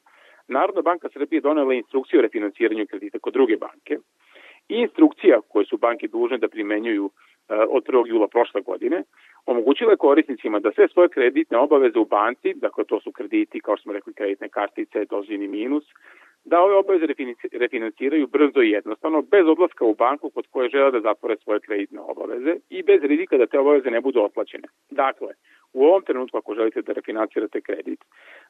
Narodna 0.48 0.82
banka 0.82 1.10
Srbije 1.10 1.42
donela 1.42 1.74
instrukciju 1.74 2.20
o 2.20 2.22
refinansiranju 2.22 2.86
kredita 2.88 3.20
kod 3.20 3.34
druge 3.34 3.58
banke. 3.58 3.98
I 4.70 4.76
instrukcija 4.76 5.42
koje 5.50 5.66
su 5.66 5.78
banke 5.78 6.08
dužne 6.08 6.38
da 6.38 6.48
primenjuju 6.48 7.10
od 7.50 7.84
1. 7.84 8.08
jula 8.08 8.28
prošle 8.28 8.62
godine, 8.62 9.04
omogućila 9.46 9.92
je 9.92 9.98
korisnicima 9.98 10.60
da 10.60 10.72
sve 10.72 10.88
svoje 10.88 11.10
kreditne 11.10 11.58
obaveze 11.58 12.00
u 12.00 12.06
banci, 12.06 12.54
dakle 12.54 12.84
to 12.84 13.00
su 13.00 13.12
krediti, 13.12 13.60
kao 13.60 13.78
što 13.78 13.84
smo 13.84 13.94
rekli, 13.94 14.14
kreditne 14.14 14.50
kartice, 14.50 15.06
dozini 15.06 15.48
minus, 15.48 15.84
da 16.46 16.62
ove 16.62 16.76
obaveze 16.76 17.06
refinansiraju 17.52 18.28
brzo 18.28 18.62
i 18.62 18.70
jednostavno, 18.70 19.22
bez 19.22 19.48
odlaska 19.48 19.86
u 19.86 19.96
banku 19.96 20.30
kod 20.30 20.48
koje 20.48 20.70
žele 20.70 20.92
da 20.92 21.00
zatvore 21.00 21.36
svoje 21.38 21.60
kreditne 21.60 22.00
obaveze 22.02 22.56
i 22.70 22.84
bez 22.84 23.02
rizika 23.04 23.38
da 23.38 23.46
te 23.46 23.60
obaveze 23.60 23.90
ne 23.90 24.02
budu 24.02 24.22
otplaćene. 24.22 24.68
Dakle, 24.90 25.28
u 25.74 25.86
ovom 25.86 26.02
trenutku 26.02 26.38
ako 26.38 26.56
želite 26.56 26.82
da 26.82 26.94
refinansirate 26.94 27.62
kredit, 27.62 28.00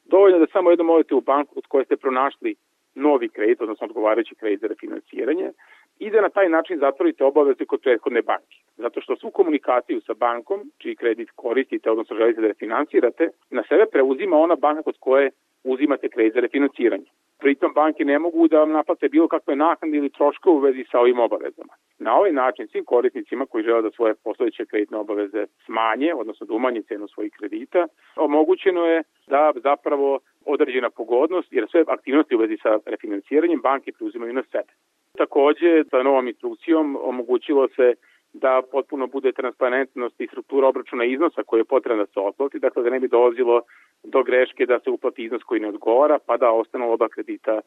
dovoljno 0.06 0.40
da 0.40 0.48
samo 0.48 0.70
jednom 0.70 0.90
odete 0.90 1.16
u 1.16 1.22
banku 1.22 1.56
kod 1.56 1.68
koje 1.68 1.86
ste 1.86 1.96
pronašli 1.96 2.56
novi 2.96 3.30
kredit, 3.30 3.62
odnosno 3.62 3.88
odgovarajući 3.88 4.36
kredit 4.36 4.60
za 4.60 4.68
refinansiranje, 4.68 5.52
i 6.00 6.10
da 6.10 6.22
na 6.22 6.30
taj 6.30 6.50
način 6.50 6.80
zatvorite 6.80 7.24
obaveze 7.24 7.66
kod 7.66 7.82
prethodne 7.82 8.22
banke. 8.22 8.58
Zato 8.78 9.02
što 9.02 9.16
svu 9.16 9.32
komunikaciju 9.32 10.02
sa 10.02 10.14
bankom, 10.14 10.72
čiji 10.78 10.96
kredit 10.96 11.30
koristite, 11.36 11.92
odnosno 11.92 12.16
želite 12.16 12.42
da 12.42 12.48
refinansirate, 12.48 13.30
na 13.50 13.64
sebe 13.70 13.86
preuzima 13.92 14.38
ona 14.38 14.56
banka 14.56 14.84
kod 14.84 14.98
koje 15.00 15.32
uzimate 15.64 16.10
kredit 16.10 16.34
za 16.34 16.40
refinansiranje. 16.40 17.06
Pritom 17.40 17.74
banke 17.74 18.06
ne 18.06 18.20
mogu 18.20 18.48
da 18.48 18.60
vam 18.60 18.72
naplate 18.72 19.10
bilo 19.10 19.28
kakve 19.28 19.56
naknade 19.56 19.98
ili 19.98 20.10
troške 20.10 20.50
u 20.50 20.58
vezi 20.58 20.86
sa 20.92 21.00
ovim 21.00 21.20
obavezama. 21.20 21.74
Na 22.00 22.18
ovaj 22.18 22.32
način 22.32 22.68
svim 22.68 22.86
korisnicima 22.86 23.46
koji 23.46 23.64
žele 23.64 23.82
da 23.82 23.92
svoje 23.92 24.14
postojeće 24.24 24.66
kreditne 24.66 24.98
obaveze 24.98 25.46
smanje, 25.66 26.14
odnosno 26.14 26.46
da 26.46 26.54
umanje 26.54 26.82
cenu 26.82 27.08
svojih 27.08 27.34
kredita, 27.40 27.88
omogućeno 28.16 28.86
je 28.86 29.04
da 29.28 29.52
zapravo 29.64 30.20
određena 30.46 30.90
pogodnost, 30.90 31.54
jer 31.54 31.68
sve 31.72 31.84
aktivnosti 31.88 32.36
u 32.36 32.40
vezi 32.40 32.58
sa 32.64 32.80
refinansiranjem 32.86 33.62
banke 33.62 33.92
preuzimaju 33.92 34.34
na 34.34 34.44
sebe. 34.52 34.74
Takođe, 35.18 35.84
sa 35.90 36.04
novom 36.04 36.28
instrukcijom 36.28 36.98
omogućilo 37.02 37.68
se 37.68 37.94
da 38.34 38.62
potpuno 38.72 39.08
bude 39.08 39.32
transparentnost 39.32 40.22
i 40.22 40.28
struktura 40.28 40.68
obračuna 40.68 41.06
iznosa 41.06 41.44
koji 41.44 41.60
je 41.60 41.72
potrebno 41.76 42.04
da 42.04 42.12
se 42.12 42.20
otplati, 42.20 42.60
dakle 42.60 42.84
da 42.84 42.90
ne 42.90 43.00
bi 43.00 43.08
dolazilo 43.08 43.62
do 44.04 44.24
greške 44.24 44.66
da 44.66 44.80
se 44.80 44.90
uplati 44.90 45.24
iznos 45.24 45.44
koji 45.44 45.62
ne 45.62 45.68
odgovara, 45.68 46.20
pa 46.28 46.38
da 46.38 46.52
ostanu 46.52 46.92
oba 46.92 47.08
kredita 47.08 47.62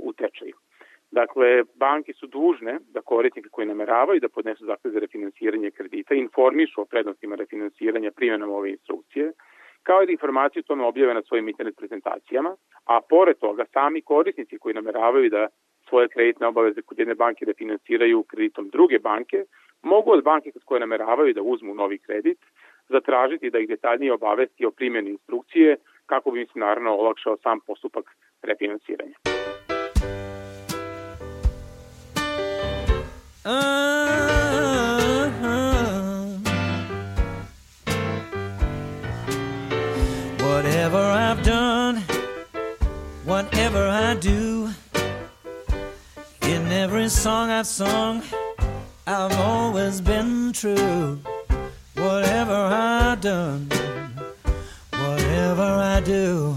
u 0.00 0.12
tečaju. 0.12 0.56
Dakle, 1.10 1.64
banke 1.74 2.12
su 2.12 2.26
dužne 2.26 2.78
da 2.94 3.00
korisnike 3.00 3.48
koji 3.48 3.66
nameravaju 3.66 4.20
da 4.20 4.28
podnesu 4.28 4.64
zahtev 4.64 4.90
za 4.92 4.98
refinansiranje 4.98 5.70
kredita 5.70 6.14
informišu 6.14 6.80
o 6.80 6.84
prednostima 6.84 7.34
refinansiranja 7.36 8.10
primjenom 8.10 8.50
ove 8.50 8.70
instrukcije, 8.70 9.32
kao 9.82 10.02
i 10.02 10.06
da 10.06 10.12
informacije 10.12 10.60
o 10.60 10.68
tome 10.68 10.84
objave 10.84 11.14
na 11.14 11.22
svojim 11.22 11.48
internet 11.48 11.76
prezentacijama, 11.76 12.56
a 12.84 13.00
pored 13.08 13.36
toga 13.38 13.64
sami 13.72 14.02
korisnici 14.02 14.58
koji 14.58 14.74
nameravaju 14.74 15.30
da 15.30 15.46
svoje 15.92 16.08
kreditne 16.08 16.46
obaveze 16.46 16.82
kod 16.82 16.98
jedne 16.98 17.14
banke 17.14 17.44
da 17.44 17.52
finansiraju 17.58 18.22
kreditom 18.22 18.68
druge 18.68 18.98
banke, 18.98 19.44
mogu 19.82 20.10
od 20.12 20.24
banke 20.24 20.52
kod 20.52 20.64
koje 20.64 20.80
nameravaju 20.80 21.34
da 21.34 21.42
uzmu 21.42 21.74
novi 21.74 21.98
kredit 21.98 22.38
zatražiti 22.88 23.50
da 23.50 23.58
ih 23.58 23.68
detaljnije 23.68 24.12
obavesti 24.12 24.66
o 24.66 24.70
primjeni 24.70 25.10
instrukcije 25.10 25.76
kako 26.06 26.30
bi 26.30 26.40
im 26.40 26.46
se 26.46 26.58
naravno 26.58 26.90
olakšao 27.02 27.36
sam 27.42 27.60
postupak 27.66 28.06
refinansiranja. 28.42 29.16
Whatever 40.52 41.04
I've 41.26 41.42
done, 41.54 41.96
whatever 43.26 43.84
I 44.08 44.14
do, 44.28 44.41
every 47.02 47.10
song 47.10 47.50
I've 47.50 47.66
sung, 47.66 48.22
I've 49.08 49.36
always 49.40 50.00
been 50.00 50.52
true. 50.52 51.18
Whatever 51.96 52.54
I've 52.54 53.20
done, 53.20 53.68
whatever 54.92 55.64
I 55.96 55.98
do, 55.98 56.56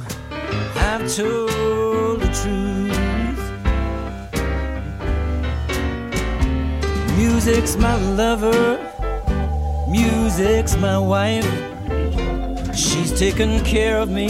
I've 0.75 1.11
told 1.15 2.19
the 2.21 2.29
truth. 2.41 3.41
Music's 7.17 7.75
my 7.77 7.95
lover, 8.13 8.77
music's 9.89 10.77
my 10.77 10.99
wife. 10.99 11.49
She's 12.75 13.17
taken 13.17 13.63
care 13.65 13.97
of 13.97 14.09
me 14.09 14.29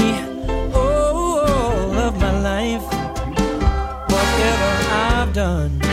all 0.74 1.92
of 2.08 2.18
my 2.22 2.40
life. 2.40 2.86
Whatever 4.08 4.72
I've 4.94 5.34
done, 5.34 5.85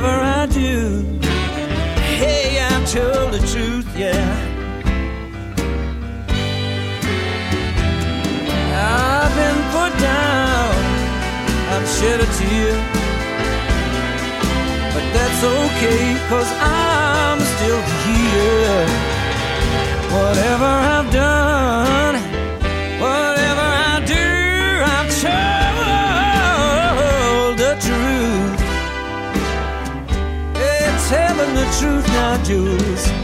whatever 0.00 0.22
I 0.22 0.46
do, 0.46 1.04
hey, 2.16 2.58
I've 2.58 2.90
told 2.90 3.34
the 3.34 3.40
truth, 3.52 3.86
yeah. 3.94 4.32
I've 8.72 9.34
been 9.36 9.60
put 9.76 9.92
down, 10.00 10.74
I've 11.72 11.88
shed 11.98 12.18
a 12.20 12.28
tear, 12.38 12.72
but 14.94 15.04
that's 15.12 15.44
okay, 15.44 16.16
cause 16.30 16.50
I'm 16.60 17.40
still 17.40 17.82
here. 18.06 18.86
Whatever 20.16 20.70
I've 20.94 21.09
truth 31.80 32.06
now, 32.08 32.36
Jules. 32.44 33.19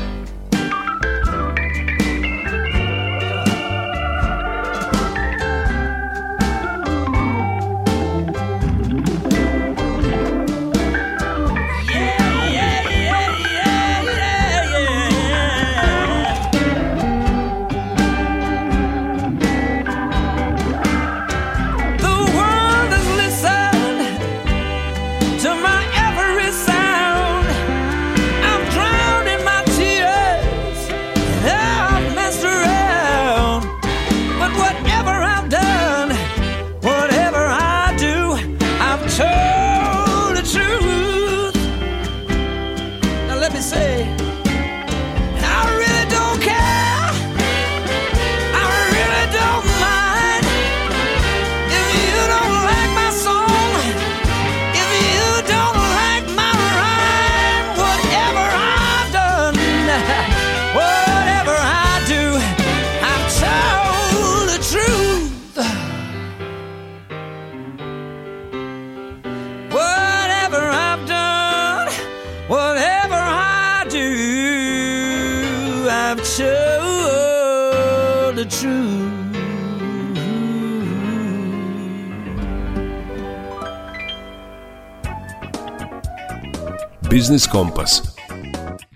Biznis 87.27 87.47
Kompas. 87.47 88.03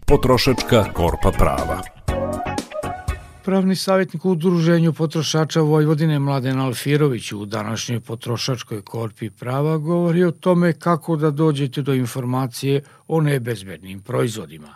Potrošačka 0.06 0.92
korpa 0.92 1.32
prava. 1.32 1.80
Pravni 3.44 3.76
savjetnik 3.76 4.24
u 4.24 4.30
Udruženju 4.30 4.92
potrošača 4.92 5.60
Vojvodine 5.60 6.18
Mladen 6.18 6.60
Alfirović 6.60 7.32
u 7.32 7.44
današnjoj 7.44 8.00
potrošačkoj 8.00 8.82
korpi 8.82 9.30
prava 9.30 9.76
govori 9.78 10.24
o 10.24 10.30
tome 10.30 10.72
kako 10.72 11.16
da 11.16 11.30
dođete 11.30 11.82
do 11.82 11.94
informacije 11.94 12.82
o 13.08 13.20
nebezbednim 13.20 14.00
proizvodima. 14.00 14.74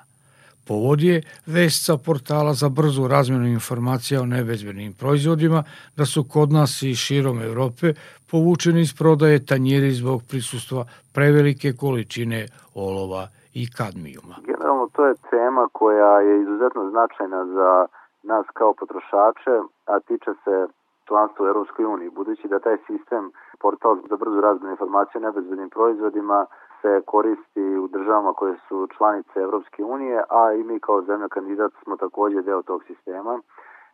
Povod 0.65 1.03
je 1.03 1.23
vest 1.47 1.85
sa 1.85 1.97
portala 1.97 2.55
za 2.55 2.69
brzu 2.69 3.09
razmenu 3.09 3.47
informacija 3.47 4.23
o 4.23 4.27
nebezbednim 4.27 4.93
proizvodima 4.93 5.65
da 5.97 6.07
su 6.07 6.25
kod 6.25 6.53
nas 6.53 6.83
i 6.83 6.95
širom 6.95 7.43
Evrope 7.43 7.95
povučeni 8.27 8.81
iz 8.81 8.95
prodaje 8.95 9.47
tanjiri 9.47 9.95
zbog 9.95 10.23
prisustva 10.25 10.87
prevelike 11.13 11.73
količine 11.73 12.47
olova 12.75 13.29
i 13.61 13.65
kadmijuma. 13.79 14.35
Generalno 14.51 14.89
to 14.95 15.07
je 15.07 15.15
tema 15.31 15.69
koja 15.73 16.21
je 16.21 16.41
izuzetno 16.43 16.91
značajna 16.91 17.47
za 17.47 17.87
nas 18.23 18.47
kao 18.59 18.73
potrošače, 18.81 19.55
a 19.87 20.01
tiče 20.01 20.31
se 20.45 20.67
članstva 21.09 21.45
u 21.45 21.49
Europskoj 21.49 21.85
uniji, 21.85 22.11
budući 22.11 22.49
da 22.49 22.59
taj 22.59 22.77
sistem, 22.87 23.31
portal 23.61 23.97
za 24.11 24.17
brzu 24.17 24.41
razmenu 24.41 24.71
informacija 24.71 25.19
o 25.19 25.27
nebezbednim 25.27 25.71
proizvodima, 25.71 26.47
se 26.83 27.03
koristi 27.07 27.65
u 27.85 27.89
državama 27.89 28.33
koje 28.33 28.57
su 28.69 28.89
članice 28.97 29.41
Evropske 29.41 29.85
unije, 29.85 30.23
a 30.31 30.53
i 30.53 30.63
mi 30.65 30.81
kao 30.81 31.03
zemlja 31.03 31.29
kandidat 31.29 31.73
smo 31.83 31.97
takođe 31.97 32.43
deo 32.43 32.63
tog 32.63 32.85
sistema 32.85 33.41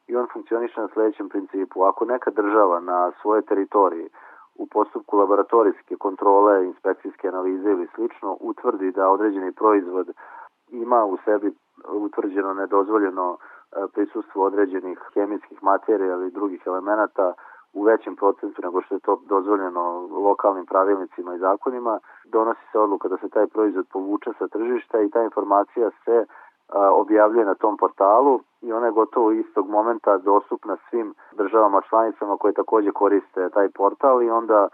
i 0.06 0.16
on 0.16 0.26
funkcioniše 0.32 0.80
na 0.80 0.88
sledećem 0.88 1.28
principu. 1.28 1.82
Ako 1.82 2.04
neka 2.04 2.30
država 2.30 2.80
na 2.80 3.12
svojoj 3.22 3.42
teritoriji 3.42 4.08
u 4.62 4.66
postupku 4.66 5.16
laboratorijske 5.16 5.96
kontrole, 5.96 6.66
inspekcijske 6.66 7.28
analize 7.28 7.70
ili 7.70 7.88
slično 7.94 8.36
utvrdi 8.40 8.92
da 8.92 9.11
određeni 9.11 9.52
proizvod 9.52 10.06
ima 10.68 11.04
u 11.04 11.16
sebi 11.24 11.52
utvrđeno 11.88 12.54
nedozvoljeno 12.54 13.36
e, 13.36 13.86
prisustvo 13.94 14.44
određenih 14.44 14.98
hemijskih 15.14 15.62
materija 15.62 16.14
ili 16.14 16.30
drugih 16.30 16.62
elemenata 16.66 17.32
u 17.72 17.82
većem 17.82 18.16
procentu 18.16 18.62
nego 18.62 18.82
što 18.82 18.94
je 18.94 19.00
to 19.00 19.22
dozvoljeno 19.26 20.08
lokalnim 20.28 20.66
pravilnicima 20.66 21.34
i 21.34 21.38
zakonima, 21.38 21.98
donosi 22.24 22.64
se 22.72 22.78
odluka 22.78 23.08
da 23.08 23.16
se 23.16 23.28
taj 23.28 23.46
proizvod 23.46 23.86
povuče 23.92 24.30
sa 24.38 24.48
tržišta 24.48 25.00
i 25.00 25.11
ta 25.11 25.22
informacija 25.22 25.90
se 26.04 26.26
objavljuje 26.75 27.45
na 27.45 27.55
tom 27.55 27.77
portalu 27.77 28.41
i 28.61 28.73
ona 28.73 28.87
je 28.87 28.93
gotovo 28.93 29.33
istog 29.33 29.68
momenta 29.68 30.18
dostupna 30.18 30.77
svim 30.91 31.14
državama 31.33 31.81
članicama 31.89 32.37
koje 32.37 32.53
takođe 32.53 32.91
koriste 32.91 33.49
taj 33.49 33.68
portal 33.68 34.23
i 34.23 34.31
onda 34.31 34.68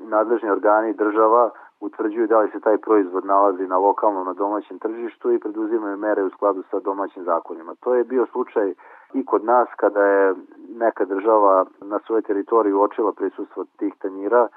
nadležni 0.00 0.50
organi 0.50 0.92
država 0.92 1.50
utvrđuju 1.80 2.26
da 2.26 2.38
li 2.40 2.50
se 2.50 2.60
taj 2.60 2.78
proizvod 2.78 3.24
nalazi 3.24 3.66
na 3.66 3.78
lokalnom, 3.78 4.26
na 4.26 4.32
domaćem 4.32 4.78
tržištu 4.78 5.32
i 5.32 5.38
preduzimaju 5.38 5.96
mere 5.96 6.24
u 6.24 6.30
skladu 6.30 6.62
sa 6.70 6.80
domaćim 6.80 7.24
zakonima. 7.24 7.74
To 7.80 7.94
je 7.94 8.04
bio 8.04 8.26
slučaj 8.26 8.74
i 9.14 9.24
kod 9.24 9.44
nas 9.44 9.68
kada 9.76 10.04
je 10.04 10.34
neka 10.76 11.04
država 11.04 11.64
na 11.80 11.98
svojoj 12.06 12.22
teritoriji 12.22 12.72
uočila 12.72 13.12
prisustvo 13.12 13.64
tih 13.78 13.94
tanjira 13.98 14.48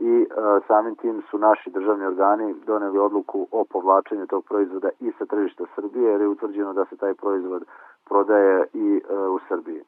i 0.00 0.22
e, 0.22 0.26
samim 0.68 0.94
tim 0.94 1.22
su 1.30 1.38
naši 1.38 1.70
državni 1.70 2.06
organi 2.06 2.54
doneli 2.66 2.98
odluku 2.98 3.46
o 3.50 3.64
povlačenju 3.64 4.26
tog 4.26 4.44
proizvoda 4.44 4.88
i 5.00 5.12
sa 5.18 5.24
tržišta 5.26 5.64
Srbije 5.74 6.10
jer 6.10 6.20
je 6.20 6.28
utvrđeno 6.28 6.72
da 6.72 6.84
se 6.84 6.96
taj 6.96 7.14
proizvod 7.14 7.64
prodaje 8.08 8.66
i 8.72 9.02
e, 9.10 9.16
u 9.16 9.38
Srbiji. 9.48 9.82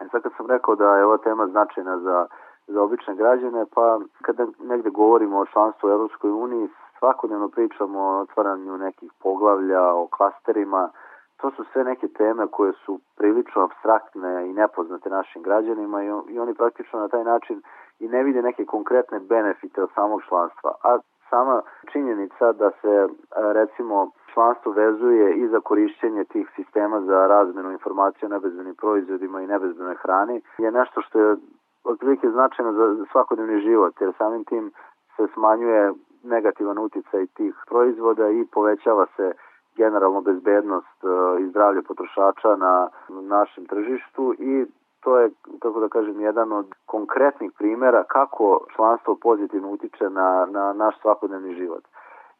E 0.00 0.08
sad 0.10 0.22
kad 0.22 0.32
sam 0.36 0.46
rekao 0.46 0.74
da 0.74 0.96
je 0.96 1.04
ova 1.04 1.16
tema 1.16 1.46
značajna 1.46 1.98
za 1.98 2.26
za 2.66 2.82
obične 2.82 3.14
građane, 3.14 3.66
pa 3.74 3.98
kada 4.22 4.46
negde 4.60 4.90
govorimo 4.90 5.38
o 5.38 5.46
članstvu 5.46 5.86
u 5.86 5.90
Europskoj 5.90 6.30
uniji, 6.30 6.68
svakodnevno 6.98 7.48
pričamo 7.48 8.00
o 8.00 8.20
otvaranju 8.20 8.78
nekih 8.78 9.12
poglavlja, 9.22 9.82
o 9.94 10.06
klasterima, 10.06 10.90
to 11.36 11.50
su 11.50 11.64
sve 11.72 11.84
neke 11.84 12.08
teme 12.08 12.46
koje 12.46 12.72
su 12.72 13.00
prilično 13.16 13.62
abstraktne 13.62 14.50
i 14.50 14.52
nepoznate 14.52 15.10
našim 15.10 15.42
građanima 15.42 16.02
i, 16.02 16.38
oni 16.38 16.54
praktično 16.54 17.00
na 17.00 17.08
taj 17.08 17.24
način 17.24 17.62
i 18.02 18.08
ne 18.08 18.22
vide 18.22 18.42
neke 18.42 18.64
konkretne 18.64 19.20
benefite 19.20 19.82
od 19.82 19.90
samog 19.94 20.20
članstva. 20.28 20.70
A 20.82 20.98
sama 21.30 21.62
činjenica 21.92 22.52
da 22.52 22.70
se 22.80 23.08
recimo 23.36 24.10
članstvo 24.32 24.72
vezuje 24.72 25.34
i 25.34 25.48
za 25.48 25.60
korišćenje 25.60 26.24
tih 26.24 26.46
sistema 26.56 27.00
za 27.00 27.26
razmenu 27.26 27.70
informacija 27.72 28.26
o 28.26 28.34
nebezbenim 28.36 28.74
proizvodima 28.74 29.42
i 29.42 29.46
nebezbenoj 29.46 29.94
hrani 29.94 30.42
je 30.58 30.70
nešto 30.70 31.02
što 31.02 31.20
je 31.20 31.36
otprilike 31.84 32.30
značajno 32.30 32.72
za 32.72 33.04
svakodnevni 33.12 33.60
život, 33.60 34.00
jer 34.00 34.12
samim 34.18 34.44
tim 34.44 34.72
se 35.16 35.26
smanjuje 35.34 35.92
negativan 36.22 36.78
uticaj 36.78 37.26
tih 37.26 37.54
proizvoda 37.68 38.28
i 38.28 38.46
povećava 38.52 39.06
se 39.16 39.32
generalno 39.76 40.20
bezbednost 40.20 41.04
e, 41.04 41.08
i 41.42 41.48
zdravlje 41.48 41.82
potrošača 41.82 42.56
na 42.56 42.88
našem 43.08 43.66
tržištu 43.66 44.34
i 44.38 44.66
to 45.02 45.18
je, 45.18 45.30
kako 45.62 45.80
da 45.80 45.88
kažem, 45.88 46.20
jedan 46.20 46.52
od 46.52 46.66
konkretnih 46.86 47.50
primera 47.58 48.04
kako 48.04 48.60
članstvo 48.76 49.16
pozitivno 49.22 49.70
utiče 49.70 50.10
na, 50.10 50.46
na 50.50 50.72
naš 50.72 51.00
svakodnevni 51.00 51.54
život. 51.54 51.84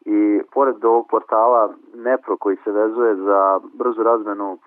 I 0.04 0.40
pored 0.54 0.84
ovog 0.84 1.06
portala 1.10 1.74
Nepro 1.94 2.36
koji 2.36 2.56
se 2.64 2.70
vezuje 2.70 3.16
za 3.16 3.60
brzu 3.74 4.02
razmenu 4.02 4.58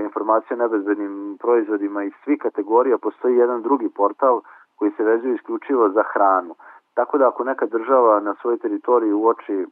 informacije 0.00 0.54
o 0.54 0.58
nebezbednim 0.58 1.36
proizvodima 1.40 2.04
iz 2.04 2.12
svih 2.24 2.38
kategorija, 2.38 2.98
postoji 2.98 3.36
jedan 3.36 3.62
drugi 3.62 3.88
portal 3.88 4.40
koji 4.76 4.90
se 4.90 5.04
vezuje 5.04 5.34
isključivo 5.34 5.88
za 5.88 6.02
hranu. 6.12 6.54
Tako 6.94 7.18
da 7.18 7.28
ako 7.28 7.44
neka 7.44 7.66
država 7.66 8.20
na 8.20 8.34
svojoj 8.34 8.58
teritoriji 8.58 9.12
uoči 9.12 9.66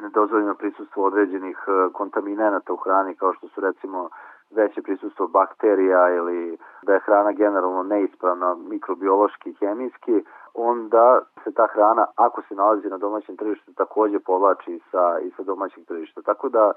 nedozvoljeno 0.00 0.54
prisustvo 0.54 1.04
određenih 1.04 1.58
kontaminenata 1.92 2.72
u 2.72 2.76
hrani 2.76 3.14
kao 3.14 3.32
što 3.32 3.48
su 3.48 3.60
recimo 3.60 4.08
veće 4.56 4.82
prisustvo 4.82 5.26
bakterija 5.26 6.14
ili 6.14 6.58
da 6.82 6.92
je 6.94 7.00
hrana 7.00 7.32
generalno 7.32 7.82
neispravna 7.82 8.56
mikrobiološki 8.68 9.50
i 9.50 9.56
hemijski, 9.60 10.24
onda 10.54 11.20
se 11.44 11.52
ta 11.52 11.66
hrana, 11.66 12.06
ako 12.16 12.42
se 12.42 12.54
nalazi 12.54 12.88
na 12.88 12.98
domaćem 12.98 13.36
tržištu, 13.36 13.72
takođe 13.72 14.18
povlači 14.18 14.80
sa, 14.90 15.18
i 15.20 15.30
sa 15.36 15.42
domaćeg 15.42 15.84
tržišta. 15.84 16.22
Tako 16.22 16.48
da 16.48 16.72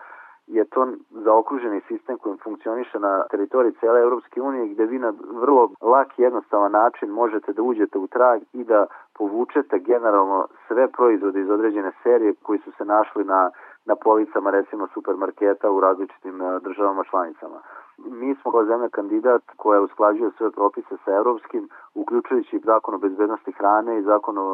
je 0.48 0.66
to 0.66 0.88
zaokruženi 1.12 1.82
sistem 1.88 2.18
koji 2.18 2.38
funkcioniše 2.38 3.00
na 3.00 3.24
teritoriji 3.32 3.72
cele 3.80 4.00
Europske 4.00 4.42
unije 4.42 4.68
gde 4.68 4.86
vi 4.86 5.00
na 5.00 5.14
vrlo 5.32 5.70
lak 5.82 6.20
i 6.20 6.22
jednostavan 6.22 6.72
način 6.72 7.10
možete 7.10 7.54
da 7.54 7.62
uđete 7.62 7.98
u 7.98 8.08
trag 8.08 8.42
i 8.54 8.64
da 8.64 8.86
povučete 9.18 9.80
generalno 9.80 10.48
sve 10.68 10.88
proizvode 10.88 11.42
iz 11.42 11.50
određene 11.50 11.92
serije 12.04 12.34
koji 12.44 12.60
su 12.60 12.72
se 12.72 12.86
našli 12.86 13.24
na, 13.24 13.52
na 13.88 13.96
policama 13.96 14.50
recimo 14.52 14.88
supermarketa 14.94 15.72
u 15.72 15.80
različitim 15.80 16.42
e, 16.42 16.60
državama 16.60 17.04
članicama. 17.04 17.60
Mi 17.98 18.36
smo 18.36 18.52
kao 18.52 18.66
zemlja 18.66 18.90
kandidat 18.90 19.44
koja 19.58 19.82
usklađuje 19.82 20.32
sve 20.38 20.52
propise 20.52 20.96
sa 21.06 21.12
evropskim, 21.12 21.70
uključujući 21.96 22.60
zakon 22.60 22.96
o 22.96 22.98
bezbednosti 22.98 23.52
hrane 23.52 24.00
i 24.00 24.04
zakon 24.04 24.38
o, 24.38 24.50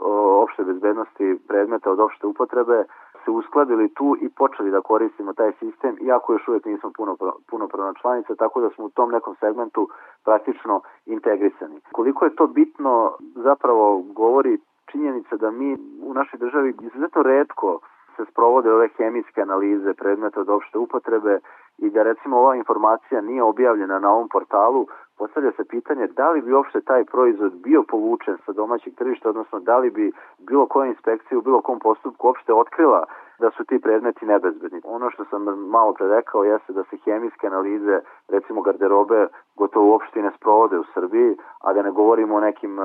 o 0.00 0.42
opšte 0.42 0.64
bezbednosti 0.64 1.38
predmeta 1.48 1.90
od 1.90 2.00
opšte 2.00 2.26
upotrebe, 2.26 2.84
se 3.24 3.30
uskladili 3.30 3.88
tu 3.88 4.16
i 4.20 4.28
počeli 4.28 4.70
da 4.70 4.80
koristimo 4.80 5.32
taj 5.32 5.52
sistem, 5.52 5.96
iako 6.00 6.32
još 6.32 6.48
uvijek 6.48 6.64
nismo 6.64 6.90
puno, 6.96 7.16
punopravna 7.50 7.94
članica, 8.00 8.34
tako 8.34 8.60
da 8.60 8.70
smo 8.70 8.84
u 8.84 8.90
tom 8.90 9.10
nekom 9.10 9.36
segmentu 9.40 9.88
praktično 10.24 10.80
integrisani. 11.06 11.80
Koliko 11.92 12.24
je 12.24 12.36
to 12.36 12.46
bitno, 12.46 13.12
zapravo 13.34 14.02
govori 14.12 14.58
činjenica 14.86 15.36
da 15.36 15.50
mi 15.50 15.76
u 16.02 16.14
našoj 16.14 16.38
državi 16.38 16.74
izuzetno 16.80 17.22
redko 17.22 17.78
se 18.16 18.24
sprovode 18.30 18.72
ove 18.72 18.88
hemijske 18.96 19.42
analize 19.42 19.94
predmeta 19.94 20.40
od 20.40 20.48
opšte 20.48 20.78
upotrebe 20.78 21.38
i 21.78 21.90
da 21.90 22.02
recimo 22.02 22.38
ova 22.38 22.56
informacija 22.56 23.20
nije 23.20 23.42
objavljena 23.42 23.98
na 23.98 24.10
ovom 24.10 24.28
portalu, 24.28 24.86
postavlja 25.18 25.52
se 25.52 25.64
pitanje 25.64 26.06
da 26.06 26.30
li 26.30 26.42
bi 26.42 26.52
uopšte 26.52 26.80
taj 26.80 27.04
proizvod 27.04 27.52
bio 27.52 27.82
povučen 27.82 28.36
sa 28.46 28.52
domaćeg 28.52 28.94
tržišta, 28.94 29.28
odnosno 29.28 29.60
da 29.60 29.78
li 29.78 29.90
bi 29.90 30.12
bilo 30.38 30.66
koja 30.66 30.86
inspekcija 30.86 31.38
u 31.38 31.42
bilo 31.42 31.60
kom 31.60 31.78
postupku 31.78 32.26
uopšte 32.26 32.52
otkrila 32.52 33.04
da 33.38 33.50
su 33.50 33.64
ti 33.64 33.78
predmeti 33.78 34.26
nebezbedni. 34.26 34.80
Ono 34.84 35.10
što 35.10 35.24
sam 35.24 35.42
malo 35.68 35.92
pre 35.92 36.08
rekao 36.08 36.44
jeste 36.44 36.72
da 36.72 36.84
se 36.84 36.96
hemijske 37.04 37.46
analize, 37.46 38.00
recimo 38.28 38.62
garderobe, 38.62 39.26
gotovo 39.56 39.90
uopšte 39.90 40.22
ne 40.22 40.30
sprovode 40.36 40.78
u 40.78 40.84
Srbiji, 40.94 41.36
a 41.60 41.72
da 41.72 41.82
ne 41.82 41.90
govorimo 41.90 42.36
o 42.36 42.40
nekim 42.40 42.78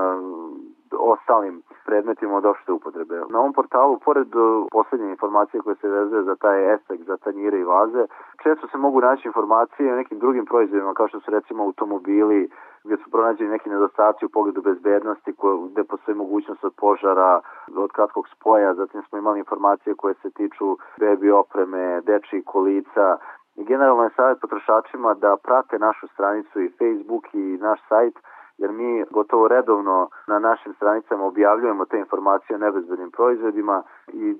ostalim 1.00 1.62
predmetima 1.86 2.38
od 2.38 2.46
opšte 2.46 2.72
upotrebe. 2.72 3.16
Na 3.30 3.40
ovom 3.40 3.54
portalu, 3.54 4.00
pored 4.06 4.28
poslednje 4.72 5.10
informacije 5.10 5.62
koje 5.62 5.76
se 5.76 5.88
vezuje 5.90 6.24
za 6.24 6.36
taj 6.36 6.74
efekt, 6.74 7.04
za 7.04 7.18
tanjire 7.18 7.60
i 7.60 7.64
vaze, 7.64 8.08
često 8.44 8.68
se 8.68 8.78
mogu 8.78 9.02
naći 9.02 9.28
informacije 9.28 9.94
o 9.94 9.96
nekim 9.96 10.20
drugim 10.20 10.46
proizvodima, 10.46 10.94
kao 10.94 11.08
što 11.08 11.20
su 11.20 11.32
recimo 11.32 11.64
automobili, 11.64 12.50
gde 12.84 12.98
su 12.98 13.12
pronađeni 13.12 13.50
neki 13.50 13.70
nedostaci 13.70 14.26
u 14.26 14.30
pogledu 14.30 14.62
bezbednosti, 14.62 15.34
gde 15.72 15.84
postoji 15.84 16.18
mogućnost 16.18 16.64
od 16.64 16.74
požara, 16.78 17.42
od 17.76 17.92
kratkog 17.92 18.28
spoja, 18.28 18.74
zatim 18.74 19.02
smo 19.04 19.18
imali 19.18 19.40
informacije 19.40 19.96
koje 19.96 20.14
se 20.14 20.30
tiču 20.32 20.78
bebi 21.00 21.32
opreme, 21.32 22.02
dečih 22.02 22.44
kolica, 22.46 23.18
I 23.60 23.64
generalno 23.64 24.04
je 24.04 24.16
savjet 24.16 24.40
potrošačima 24.42 25.14
da 25.14 25.38
prate 25.44 25.80
našu 25.80 26.08
stranicu 26.08 26.62
i 26.62 26.72
Facebook 26.80 27.34
i 27.34 27.58
naš 27.62 27.80
sajt 27.90 28.20
jer 28.60 28.72
mi 28.72 29.04
gotovo 29.12 29.48
redovno 29.48 30.10
na 30.28 30.40
našim 30.40 30.74
stranicama 30.74 31.24
objavljujemo 31.26 31.86
te 31.86 31.98
informacije 32.00 32.56
o 32.56 32.60
nebezbednim 32.60 33.12
proizvodima 33.12 33.84
i 34.14 34.36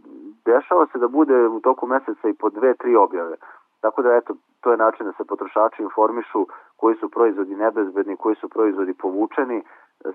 dešava 0.46 0.88
se 0.92 0.98
da 0.98 1.08
bude 1.08 1.48
u 1.48 1.60
toku 1.60 1.88
meseca 1.88 2.30
i 2.30 2.34
po 2.34 2.50
dve, 2.50 2.74
tri 2.74 2.96
objave. 2.96 3.36
Tako 3.82 4.02
da 4.02 4.16
eto, 4.16 4.34
to 4.62 4.72
je 4.72 4.78
način 4.78 5.06
da 5.06 5.12
se 5.12 5.24
potrošači 5.26 5.84
informišu 5.84 6.48
koji 6.76 6.96
su 6.96 7.10
proizvodi 7.10 7.56
nebezbedni, 7.56 8.18
koji 8.18 8.36
su 8.36 8.50
proizvodi 8.50 8.94
povučeni 8.94 9.64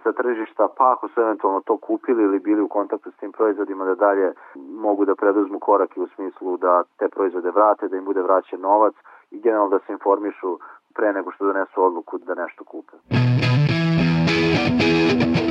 sa 0.02 0.12
tržišta, 0.12 0.68
pa 0.76 0.92
ako 0.92 1.08
su 1.08 1.20
eventualno 1.20 1.60
to 1.60 1.76
kupili 1.76 2.22
ili 2.22 2.38
bili 2.38 2.62
u 2.62 2.68
kontaktu 2.68 3.10
s 3.10 3.16
tim 3.16 3.32
proizvodima 3.32 3.84
da 3.84 3.94
dalje 3.94 4.32
mogu 4.54 5.04
da 5.04 5.14
preduzmu 5.14 5.58
korake 5.58 6.00
u 6.00 6.08
smislu 6.14 6.56
da 6.56 6.82
te 6.98 7.08
proizvode 7.08 7.50
vrate, 7.50 7.88
da 7.88 7.96
im 7.96 8.04
bude 8.04 8.22
vraćen 8.22 8.60
novac 8.60 8.94
i 9.30 9.40
generalno 9.40 9.70
da 9.70 9.78
se 9.78 9.92
informišu 9.92 10.58
pre 10.94 11.12
nego 11.12 11.30
što 11.30 11.46
donesu 11.46 11.84
odluku 11.84 12.18
da 12.18 12.34
nešto 12.34 12.64
kupe. 12.64 12.96
I'm 14.36 15.43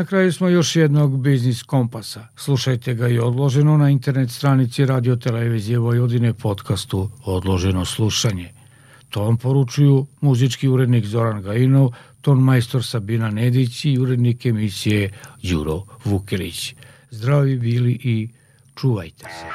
Na 0.00 0.06
kraju 0.06 0.32
smo 0.32 0.48
još 0.48 0.76
jednog 0.76 1.18
biznis 1.18 1.62
kompasa. 1.62 2.26
Slušajte 2.36 2.94
ga 2.94 3.08
i 3.08 3.18
odloženo 3.18 3.76
na 3.76 3.90
internet 3.90 4.30
stranici 4.30 4.86
Radio 4.86 5.16
Televizije 5.16 5.78
Vojvodine 5.78 6.34
podcastu 6.34 7.10
Odloženo 7.24 7.84
slušanje. 7.84 8.52
To 9.10 9.22
vam 9.22 9.36
poručuju 9.36 10.06
muzički 10.20 10.68
urednik 10.68 11.06
Zoran 11.06 11.42
Gajinov, 11.42 11.90
ton 12.20 12.38
majstor 12.38 12.84
Sabina 12.84 13.30
Nedić 13.30 13.84
i 13.84 13.98
urednik 13.98 14.46
emisije 14.46 15.10
Đuro 15.42 15.82
Vukilić. 16.04 16.74
Zdravi 17.10 17.58
bili 17.58 17.92
i 17.92 18.28
čuvajte 18.76 19.24
se. 19.24 19.46